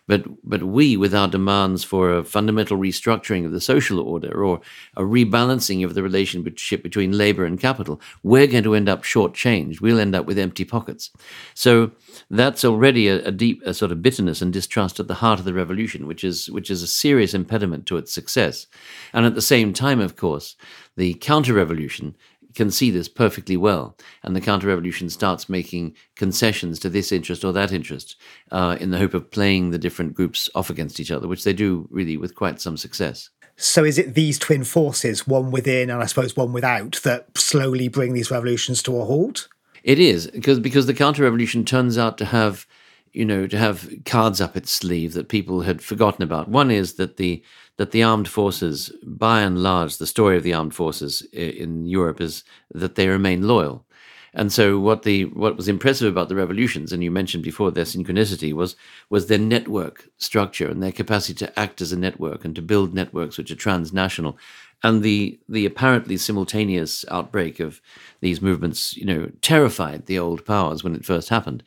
[0.07, 4.61] but but we, with our demands for a fundamental restructuring of the social order or
[4.95, 9.81] a rebalancing of the relationship between labor and capital, we're going to end up shortchanged.
[9.81, 11.11] We'll end up with empty pockets.
[11.53, 11.91] So
[12.29, 15.45] that's already a, a deep a sort of bitterness and distrust at the heart of
[15.45, 18.67] the revolution, which is which is a serious impediment to its success.
[19.13, 20.55] And at the same time, of course,
[20.97, 22.15] the counter-revolution
[22.55, 27.53] can see this perfectly well, and the counter-revolution starts making concessions to this interest or
[27.53, 28.15] that interest
[28.51, 31.53] uh, in the hope of playing the different groups off against each other, which they
[31.53, 33.29] do really with quite some success.
[33.57, 37.87] So, is it these twin forces, one within and I suppose one without, that slowly
[37.87, 39.47] bring these revolutions to a halt?
[39.83, 42.65] It is because because the counter-revolution turns out to have,
[43.15, 46.49] you know, to have cards up its sleeve that people had forgotten about.
[46.49, 47.41] One is that the
[47.77, 52.21] that the armed forces, by and large, the story of the armed forces in Europe
[52.21, 52.43] is
[52.73, 53.85] that they remain loyal.
[54.33, 57.85] And so, what the what was impressive about the revolutions, and you mentioned before their
[57.85, 58.75] synchronicity, was
[59.09, 62.93] was their network structure and their capacity to act as a network and to build
[62.93, 64.37] networks which are transnational,
[64.83, 67.81] and the the apparently simultaneous outbreak of
[68.19, 71.63] these movements, you know, terrified the old powers when it first happened.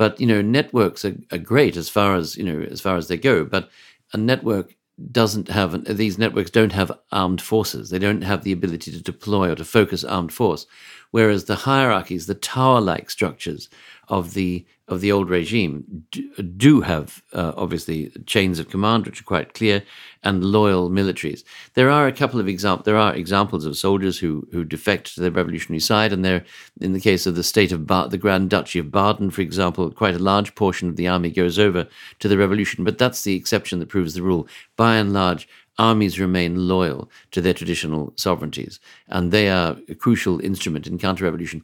[0.00, 3.08] But you know, networks are, are great as far as you know as far as
[3.08, 3.68] they go, but
[4.14, 4.74] a network
[5.12, 7.90] doesn't have these networks don't have armed forces.
[7.90, 10.64] They don't have the ability to deploy or to focus armed force.
[11.10, 13.68] Whereas the hierarchies, the tower-like structures
[14.10, 19.20] of the of the old regime do, do have uh, obviously chains of command which
[19.20, 19.84] are quite clear
[20.24, 21.44] and loyal militaries.
[21.74, 22.86] There are a couple of examples.
[22.86, 26.44] There are examples of soldiers who who defect to the revolutionary side, and there,
[26.80, 29.90] in the case of the state of ba- the Grand Duchy of Baden, for example,
[29.92, 31.86] quite a large portion of the army goes over
[32.18, 32.84] to the revolution.
[32.84, 34.48] But that's the exception that proves the rule.
[34.76, 35.48] By and large,
[35.78, 41.62] armies remain loyal to their traditional sovereignties, and they are a crucial instrument in counter-revolution.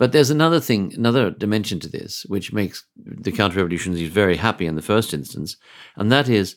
[0.00, 4.74] But there's another thing, another dimension to this, which makes the counter-revolutionaries very happy in
[4.74, 5.58] the first instance,
[5.94, 6.56] and that is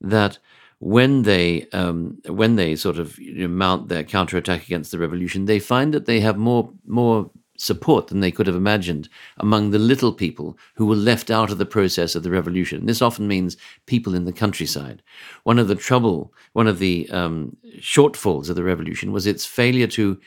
[0.00, 0.38] that
[0.78, 5.46] when they um, when they sort of you know, mount their counterattack against the revolution,
[5.46, 9.78] they find that they have more more support than they could have imagined among the
[9.80, 12.86] little people who were left out of the process of the revolution.
[12.86, 15.02] This often means people in the countryside.
[15.42, 19.88] One of the trouble, one of the um, shortfalls of the revolution was its failure
[19.88, 20.20] to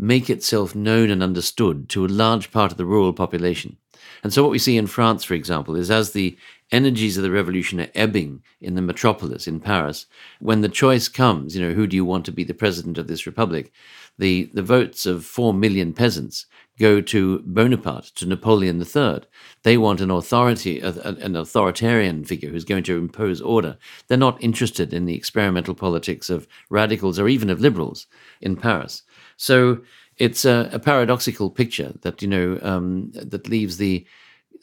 [0.00, 3.76] make itself known and understood to a large part of the rural population.
[4.22, 6.36] And so, what we see in France, for example, is as the
[6.72, 10.06] energies of the revolution are ebbing in the metropolis in Paris,
[10.40, 13.08] when the choice comes, you know, who do you want to be the president of
[13.08, 13.72] this republic?
[14.18, 16.46] The, the votes of four million peasants
[16.78, 19.20] go to Bonaparte, to Napoleon III.
[19.64, 23.76] They want an authority, an authoritarian figure who's going to impose order.
[24.08, 28.06] They're not interested in the experimental politics of radicals or even of liberals
[28.40, 29.02] in Paris.
[29.40, 29.80] So
[30.18, 34.06] it's a, a paradoxical picture that you know um, that leaves the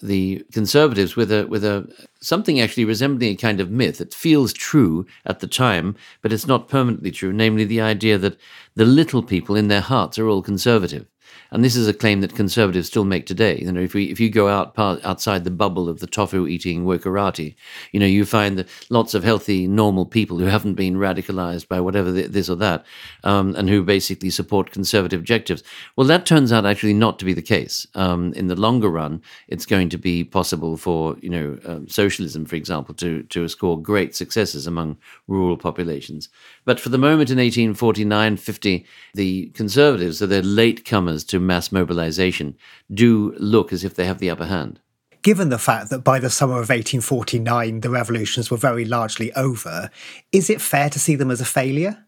[0.04, 1.88] the conservatives with a with a
[2.22, 4.00] something actually resembling a kind of myth.
[4.00, 7.34] It feels true at the time, but it's not permanently true.
[7.34, 8.38] Namely, the idea that
[8.76, 11.08] the little people in their hearts are all conservative.
[11.52, 13.58] And this is a claim that conservatives still make today.
[13.60, 16.86] You know, if we if you go out outside the bubble of the tofu eating
[16.86, 17.56] wokerati,
[17.92, 21.80] you know, you find that lots of healthy, normal people who haven't been radicalized by
[21.80, 22.86] whatever this or that,
[23.24, 25.64] um, and who basically support conservative objectives.
[25.96, 27.88] Well, that turns out actually not to be the case.
[27.96, 32.46] Um, in the longer run, it's going to be possible for you know um, socialism,
[32.46, 36.30] for example, to to score great successes among rural populations.
[36.66, 42.58] But for the moment in 1849 50, the conservatives, so they're late comers mass mobilization,
[42.94, 44.80] do look as if they have the upper hand.
[45.22, 49.90] Given the fact that by the summer of 1849 the revolutions were very largely over,
[50.32, 52.07] is it fair to see them as a failure?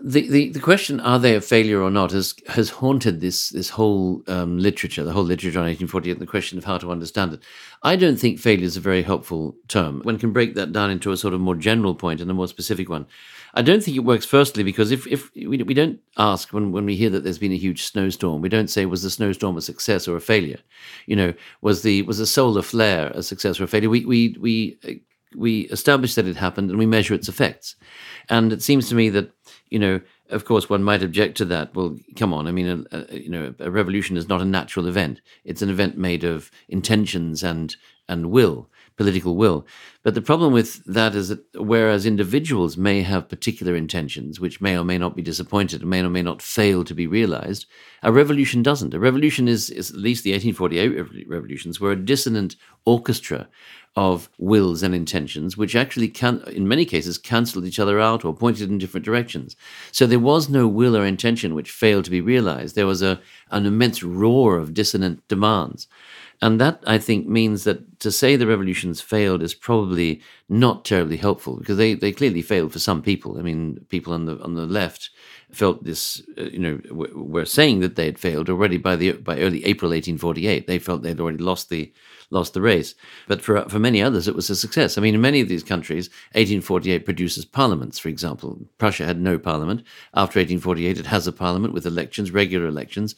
[0.00, 3.70] The, the, the question, are they a failure or not, has has haunted this this
[3.70, 7.32] whole um, literature, the whole literature on 1848, and the question of how to understand
[7.32, 7.42] it.
[7.82, 10.00] I don't think failure is a very helpful term.
[10.02, 12.46] One can break that down into a sort of more general point and a more
[12.46, 13.06] specific one.
[13.54, 16.84] I don't think it works firstly because if, if we, we don't ask when, when
[16.84, 19.60] we hear that there's been a huge snowstorm, we don't say was the snowstorm a
[19.60, 20.60] success or a failure?
[21.06, 23.90] You know, was the was the solar flare a success or a failure?
[23.90, 25.02] We we we
[25.36, 27.76] we establish that it happened and we measure its effects.
[28.28, 29.30] And it seems to me that
[29.70, 30.00] you know,
[30.30, 31.74] of course, one might object to that.
[31.74, 32.46] Well, come on.
[32.46, 35.20] I mean, a, a, you know, a revolution is not a natural event.
[35.44, 37.76] It's an event made of intentions and
[38.08, 39.66] and will, political will.
[40.02, 44.78] But the problem with that is that whereas individuals may have particular intentions, which may
[44.78, 47.66] or may not be disappointed, may or may not fail to be realized,
[48.02, 48.94] a revolution doesn't.
[48.94, 52.56] A revolution is, is at least the 1848 revolutions, were a dissonant
[52.86, 53.48] orchestra
[53.98, 58.32] of wills and intentions, which actually can, in many cases, cancelled each other out or
[58.32, 59.56] pointed in different directions.
[59.90, 62.76] So there was no will or intention which failed to be realized.
[62.76, 63.20] There was a,
[63.50, 65.88] an immense roar of dissonant demands.
[66.40, 71.16] And that, I think, means that to say the revolutions failed is probably not terribly
[71.16, 73.38] helpful because they, they clearly failed for some people.
[73.38, 75.10] I mean, people on the on the left
[75.50, 79.12] felt this, uh, you know, w- were saying that they had failed already by the
[79.12, 80.66] by early April 1848.
[80.68, 81.92] They felt they'd already lost the
[82.30, 82.94] lost the race.
[83.26, 84.98] But for, for many others, it was a success.
[84.98, 88.60] I mean, in many of these countries, 1848 produces parliaments, for example.
[88.76, 89.80] Prussia had no parliament.
[90.14, 93.14] After 1848, it has a parliament with elections, regular elections.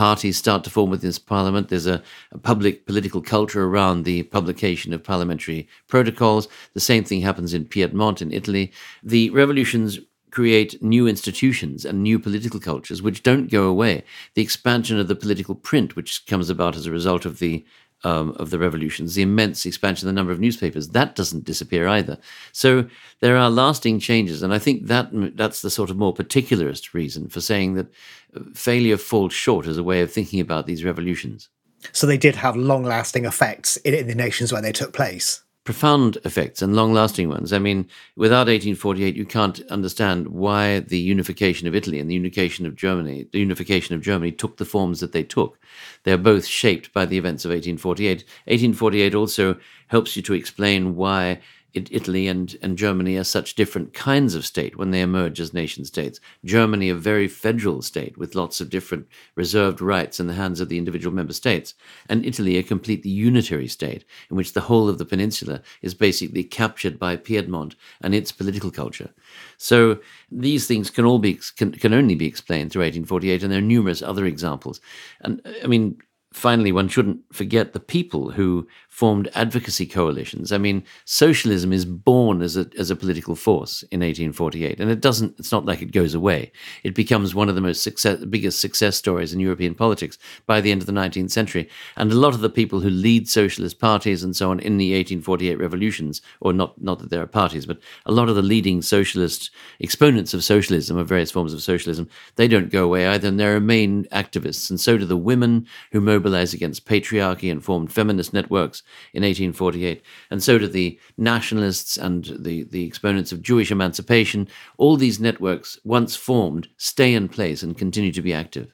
[0.00, 1.68] Parties start to form within this parliament.
[1.68, 6.48] There's a, a public political culture around the publication of parliamentary protocols.
[6.72, 8.72] The same thing happens in Piedmont in Italy.
[9.02, 9.98] The revolutions
[10.30, 14.02] create new institutions and new political cultures which don't go away.
[14.32, 17.62] The expansion of the political print, which comes about as a result of the
[18.04, 21.86] um, of the revolutions, the immense expansion of the number of newspapers, that doesn't disappear
[21.88, 22.18] either.
[22.52, 22.86] So
[23.20, 27.28] there are lasting changes, and I think that that's the sort of more particularist reason
[27.28, 27.86] for saying that
[28.34, 31.48] uh, failure falls short as a way of thinking about these revolutions.
[31.92, 36.18] So they did have long-lasting effects in, in the nations where they took place profound
[36.24, 37.52] effects and long lasting ones.
[37.52, 42.66] I mean, without 1848, you can't understand why the unification of Italy and the unification
[42.66, 45.60] of Germany, the unification of Germany took the forms that they took.
[46.02, 48.24] They're both shaped by the events of 1848.
[48.46, 51.40] 1848 also helps you to explain why
[51.74, 55.84] Italy and, and Germany are such different kinds of state when they emerge as nation
[55.84, 56.20] states.
[56.44, 60.68] Germany, a very federal state with lots of different reserved rights in the hands of
[60.68, 61.74] the individual member states,
[62.08, 66.42] and Italy, a completely unitary state in which the whole of the peninsula is basically
[66.42, 69.10] captured by Piedmont and its political culture.
[69.56, 70.00] So
[70.30, 73.62] these things can all be can, can only be explained through 1848, and there are
[73.62, 74.80] numerous other examples.
[75.20, 76.00] And I mean,
[76.32, 78.66] finally, one shouldn't forget the people who
[79.00, 80.52] formed advocacy coalitions.
[80.52, 85.00] I mean, socialism is born as a, as a political force in 1848, and it
[85.00, 86.52] doesn't, it's not like it goes away.
[86.84, 90.70] It becomes one of the most success, biggest success stories in European politics by the
[90.70, 91.66] end of the 19th century.
[91.96, 94.90] And a lot of the people who lead socialist parties and so on in the
[94.90, 98.82] 1848 revolutions, or not, not that there are parties, but a lot of the leading
[98.82, 103.40] socialist exponents of socialism, of various forms of socialism, they don't go away either, and
[103.40, 104.68] they remain activists.
[104.68, 108.82] And so do the women who mobilize against patriarchy and form feminist networks
[109.12, 110.02] in 1848.
[110.30, 114.48] And so do the nationalists and the, the exponents of Jewish emancipation.
[114.78, 118.72] All these networks, once formed, stay in place and continue to be active.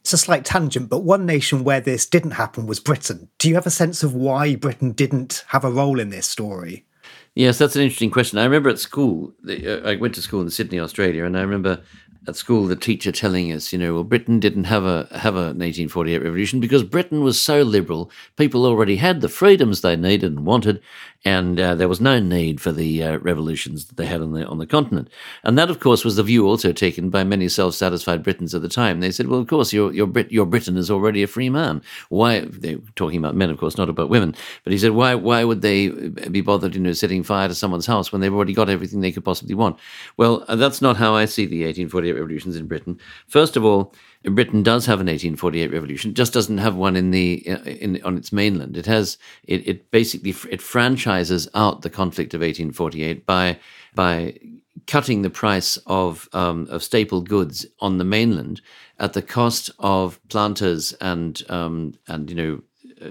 [0.00, 3.28] It's a slight tangent, but one nation where this didn't happen was Britain.
[3.38, 6.86] Do you have a sense of why Britain didn't have a role in this story?
[7.34, 8.38] Yes, that's an interesting question.
[8.38, 11.80] I remember at school, uh, I went to school in Sydney, Australia, and I remember
[12.28, 15.58] at school the teacher telling us, you know, well, Britain didn't have a have an
[15.58, 18.10] 1848 revolution because Britain was so liberal.
[18.36, 20.80] People already had the freedoms they needed and wanted,
[21.24, 24.44] and uh, there was no need for the uh, revolutions that they had on the
[24.46, 25.08] on the continent.
[25.44, 28.68] And that, of course, was the view also taken by many self-satisfied Britons at the
[28.68, 29.00] time.
[29.00, 31.82] They said, "Well, of course, your your, Brit- your Britain is already a free man.
[32.08, 34.34] Why?" They talking about men, of course, not about women.
[34.64, 37.86] But he said, "Why why would they be bothered, you know, setting fire to someone's
[37.86, 39.78] house when they've already got everything they could possibly want?"
[40.16, 42.98] Well, uh, that's not how I see the 1848 revolutions in Britain.
[43.28, 43.94] First of all.
[44.24, 48.32] Britain does have an 1848 revolution, just doesn't have one in the in, on its
[48.32, 48.76] mainland.
[48.76, 53.58] It has it, it basically it franchises out the conflict of 1848 by
[53.94, 54.38] by
[54.86, 58.60] cutting the price of um, of staple goods on the mainland
[58.98, 62.62] at the cost of planters and um, and you know.
[63.02, 63.10] Uh,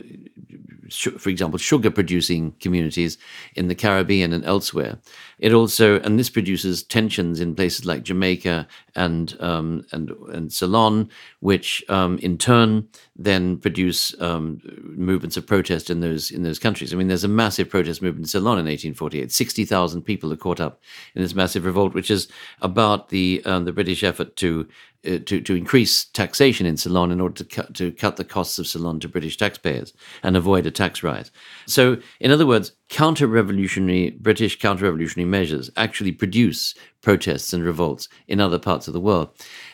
[1.17, 3.17] for example, sugar producing communities
[3.55, 4.99] in the Caribbean and elsewhere.
[5.39, 11.09] It also, and this produces tensions in places like Jamaica and um, and and Ceylon,
[11.39, 16.93] which um, in turn then produce um, movements of protest in those in those countries.
[16.93, 19.31] I mean, there's a massive protest movement in Ceylon in 1848.
[19.31, 20.81] Sixty thousand people are caught up
[21.15, 22.27] in this massive revolt, which is
[22.61, 24.67] about the um, the British effort to
[25.05, 28.59] uh, to, to increase taxation in Ceylon in order to cut, to cut the costs
[28.59, 31.31] of Ceylon to British taxpayers and avoid a tax rise.
[31.65, 38.09] So, in other words, counter revolutionary, British counter revolutionary measures actually produce protests and revolts
[38.27, 39.29] in other parts of the world.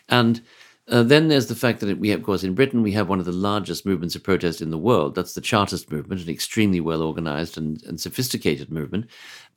[0.08, 0.42] And
[0.90, 3.20] uh, then there's the fact that we have, of course, in Britain, we have one
[3.20, 5.16] of the largest movements of protest in the world.
[5.16, 9.08] That's the Chartist movement, an extremely well organized and, and sophisticated movement.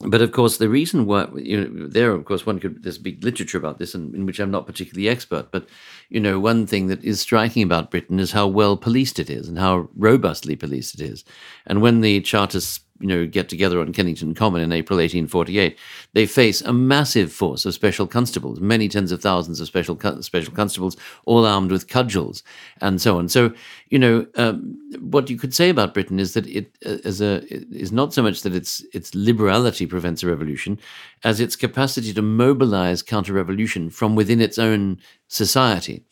[0.01, 3.23] But of course, the reason why, you know, there, of course, one could, there's big
[3.23, 5.53] literature about this, in, in which I'm not particularly expert.
[5.53, 5.69] But,
[6.09, 9.49] you know, one thing that is striking about Britain is how well policed it is
[9.49, 11.25] and how robustly policed it is.
[11.67, 15.79] And when the Chartists you know, get together on Kennington Common in April 1848,
[16.13, 20.53] they face a massive force of special constables, many tens of thousands of special special
[20.53, 22.43] constables, all armed with cudgels
[22.81, 23.29] and so on.
[23.29, 23.53] So,
[23.89, 27.43] you know, um, what you could say about Britain is that it uh, a
[27.75, 30.79] is not so much that its its liberality prevents a revolution,
[31.25, 36.05] as its capacity to mobilize counter-revolution from within its own society.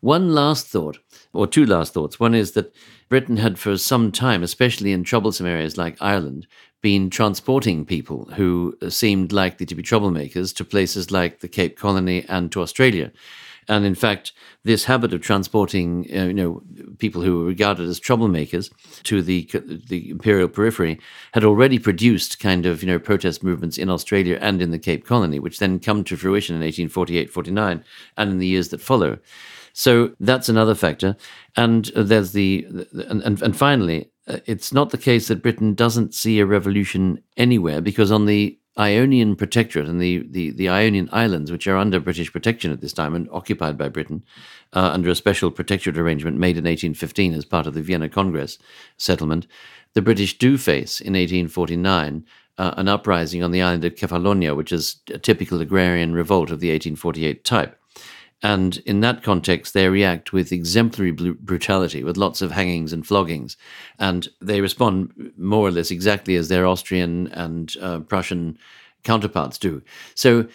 [0.00, 0.98] One last thought,
[1.32, 2.18] or two last thoughts.
[2.18, 2.74] One is that
[3.08, 6.46] Britain had for some time, especially in troublesome areas like Ireland,
[6.80, 12.24] been transporting people who seemed likely to be troublemakers to places like the Cape Colony
[12.28, 13.12] and to Australia.
[13.70, 14.32] And in fact,
[14.64, 16.62] this habit of transporting, uh, you know,
[16.98, 18.72] people who were regarded as troublemakers
[19.04, 19.48] to the
[19.88, 20.98] the imperial periphery
[21.34, 25.04] had already produced kind of, you know, protest movements in Australia and in the Cape
[25.04, 27.84] Colony, which then come to fruition in 1848, 49,
[28.16, 29.18] and in the years that follow.
[29.78, 31.16] So that's another factor.
[31.56, 32.66] And there's the,
[33.08, 37.22] and, and, and finally, uh, it's not the case that Britain doesn't see a revolution
[37.36, 42.00] anywhere because on the Ionian Protectorate and the, the, the, Ionian Islands, which are under
[42.00, 44.24] British protection at this time and occupied by Britain
[44.72, 48.58] uh, under a special protectorate arrangement made in 1815 as part of the Vienna Congress
[48.96, 49.46] settlement,
[49.94, 52.26] the British do face in 1849
[52.58, 56.58] uh, an uprising on the island of Kefalonia, which is a typical agrarian revolt of
[56.58, 57.78] the 1848 type.
[58.42, 63.56] And in that context, they react with exemplary brutality, with lots of hangings and floggings.
[63.98, 68.56] And they respond more or less exactly as their Austrian and uh, Prussian
[69.02, 69.82] counterparts do.
[70.14, 70.46] So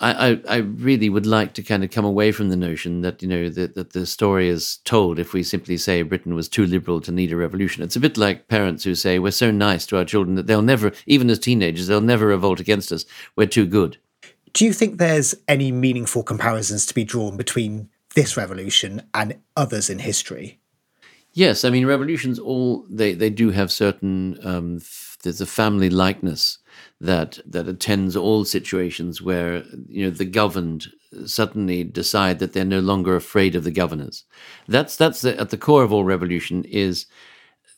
[0.00, 3.20] I, I, I, really would like to kind of come away from the notion that
[3.20, 6.66] you know that, that the story is told if we simply say Britain was too
[6.66, 7.82] liberal to need a revolution.
[7.82, 10.62] It's a bit like parents who say we're so nice to our children that they'll
[10.62, 13.06] never, even as teenagers, they'll never revolt against us.
[13.34, 13.98] We're too good.
[14.52, 19.90] Do you think there's any meaningful comparisons to be drawn between this revolution and others
[19.90, 20.60] in history?
[21.32, 25.90] Yes, I mean revolutions all they, they do have certain um, f- there's a family
[25.90, 26.58] likeness
[27.00, 30.88] that that attends all situations where you know the governed
[31.26, 34.24] suddenly decide that they're no longer afraid of the governors.
[34.66, 37.06] That's that's the, at the core of all revolution is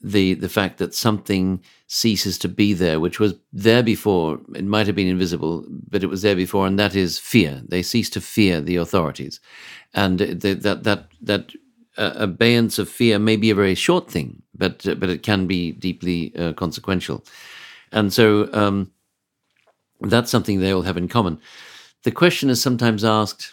[0.01, 4.41] the the fact that something ceases to be there, which was there before.
[4.55, 7.63] It might have been invisible, but it was there before, and that is fear.
[7.69, 9.41] They cease to fear the authorities,
[9.95, 11.53] and the, that that that
[11.97, 15.47] uh, abeyance of fear may be a very short thing, but uh, but it can
[15.47, 17.25] be deeply uh, consequential,
[17.93, 18.49] and so.
[18.53, 18.91] Um,
[20.03, 21.39] that's something they all have in common.
[22.05, 23.53] The question is sometimes asked,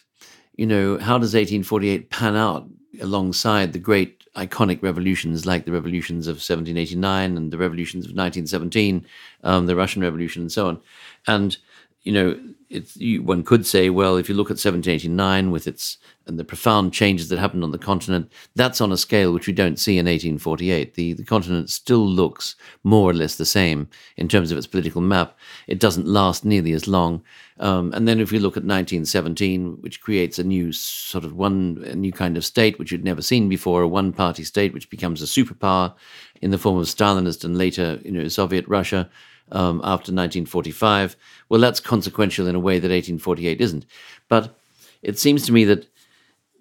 [0.56, 2.68] you know, how does 1848 pan out
[3.02, 9.06] alongside the great iconic revolutions like the revolutions of 1789 and the revolutions of 1917,
[9.44, 10.82] um, the Russian Revolution, and so on?
[11.28, 11.58] And,
[12.04, 12.40] you know,
[12.70, 15.98] you, one could say, well, if you look at 1789 with its
[16.28, 19.54] and the profound changes that happened on the continent, that's on a scale which we
[19.54, 20.94] don't see in 1848.
[20.96, 23.88] The, the continent still looks more or less the same
[24.18, 25.38] in terms of its political map.
[25.68, 27.24] It doesn't last nearly as long.
[27.60, 31.84] Um, and then if you look at 1917, which creates a new sort of one,
[31.88, 34.90] a new kind of state which you'd never seen before, a one party state which
[34.90, 35.94] becomes a superpower
[36.42, 39.10] in the form of Stalinist and later, you know, Soviet Russia
[39.52, 41.16] um, after 1945.
[41.50, 43.86] Well, that's consequential in a way that 1848 isn't.
[44.28, 44.58] But
[45.02, 45.88] it seems to me that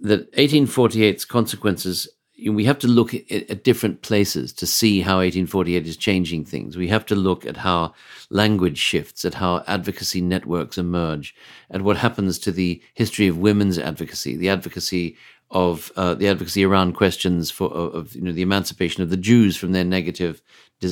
[0.01, 2.09] that 1848's consequences.
[2.51, 6.77] We have to look at, at different places to see how 1848 is changing things.
[6.77, 7.95] We have to look at how
[8.29, 11.35] language shifts, at how advocacy networks emerge,
[11.71, 15.17] at what happens to the history of women's advocacy, the advocacy
[15.51, 19.57] of uh, the advocacy around questions for of you know the emancipation of the Jews
[19.57, 20.43] from their negative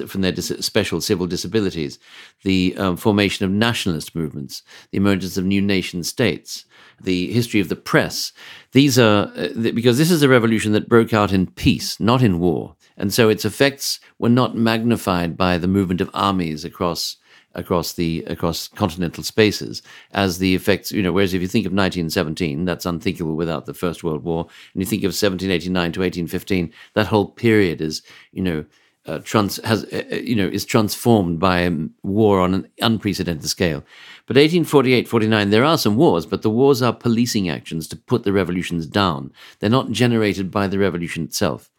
[0.06, 1.98] from their dis- special civil disabilities,
[2.42, 6.64] the um, formation of nationalist movements, the emergence of new nation states,
[7.02, 8.32] the history of the press.
[8.72, 12.22] These are uh, th- because this is a revolution that broke out in peace, not
[12.22, 17.16] in war, and so its effects were not magnified by the movement of armies across
[17.54, 19.82] across the across continental spaces
[20.12, 23.74] as the effects you know whereas if you think of 1917 that's unthinkable without the
[23.74, 24.46] first world war.
[24.72, 28.02] And you think of 1789 to 1815 that whole period is
[28.32, 28.64] you know
[29.06, 31.70] uh, trans has uh, uh you know is transformed by
[32.02, 33.84] war on an unprecedented scale.
[34.26, 38.24] But 1848 49 there are some wars but the wars are policing actions to put
[38.24, 39.32] the revolutions down.
[39.58, 41.70] They're not generated by the revolution itself.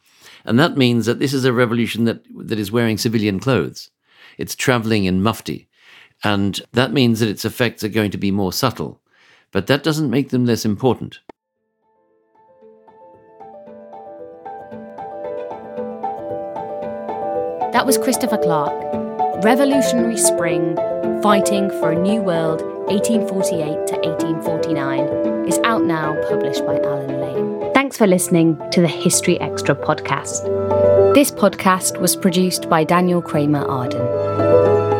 [0.47, 3.89] And that means that this is a revolution that that is wearing civilian clothes
[4.37, 5.67] it's traveling in mufti.
[6.23, 9.01] And that means that its effects are going to be more subtle.
[9.51, 11.19] But that doesn't make them less important.
[17.73, 18.73] That was Christopher Clark,
[19.43, 20.77] Revolutionary Spring,
[21.21, 27.14] Fighting for a New World, 1848 to 1849, is out now, published by Allen.
[27.85, 30.43] Thanks for listening to the History Extra podcast.
[31.13, 34.94] This podcast was produced by Daniel Kramer Arden.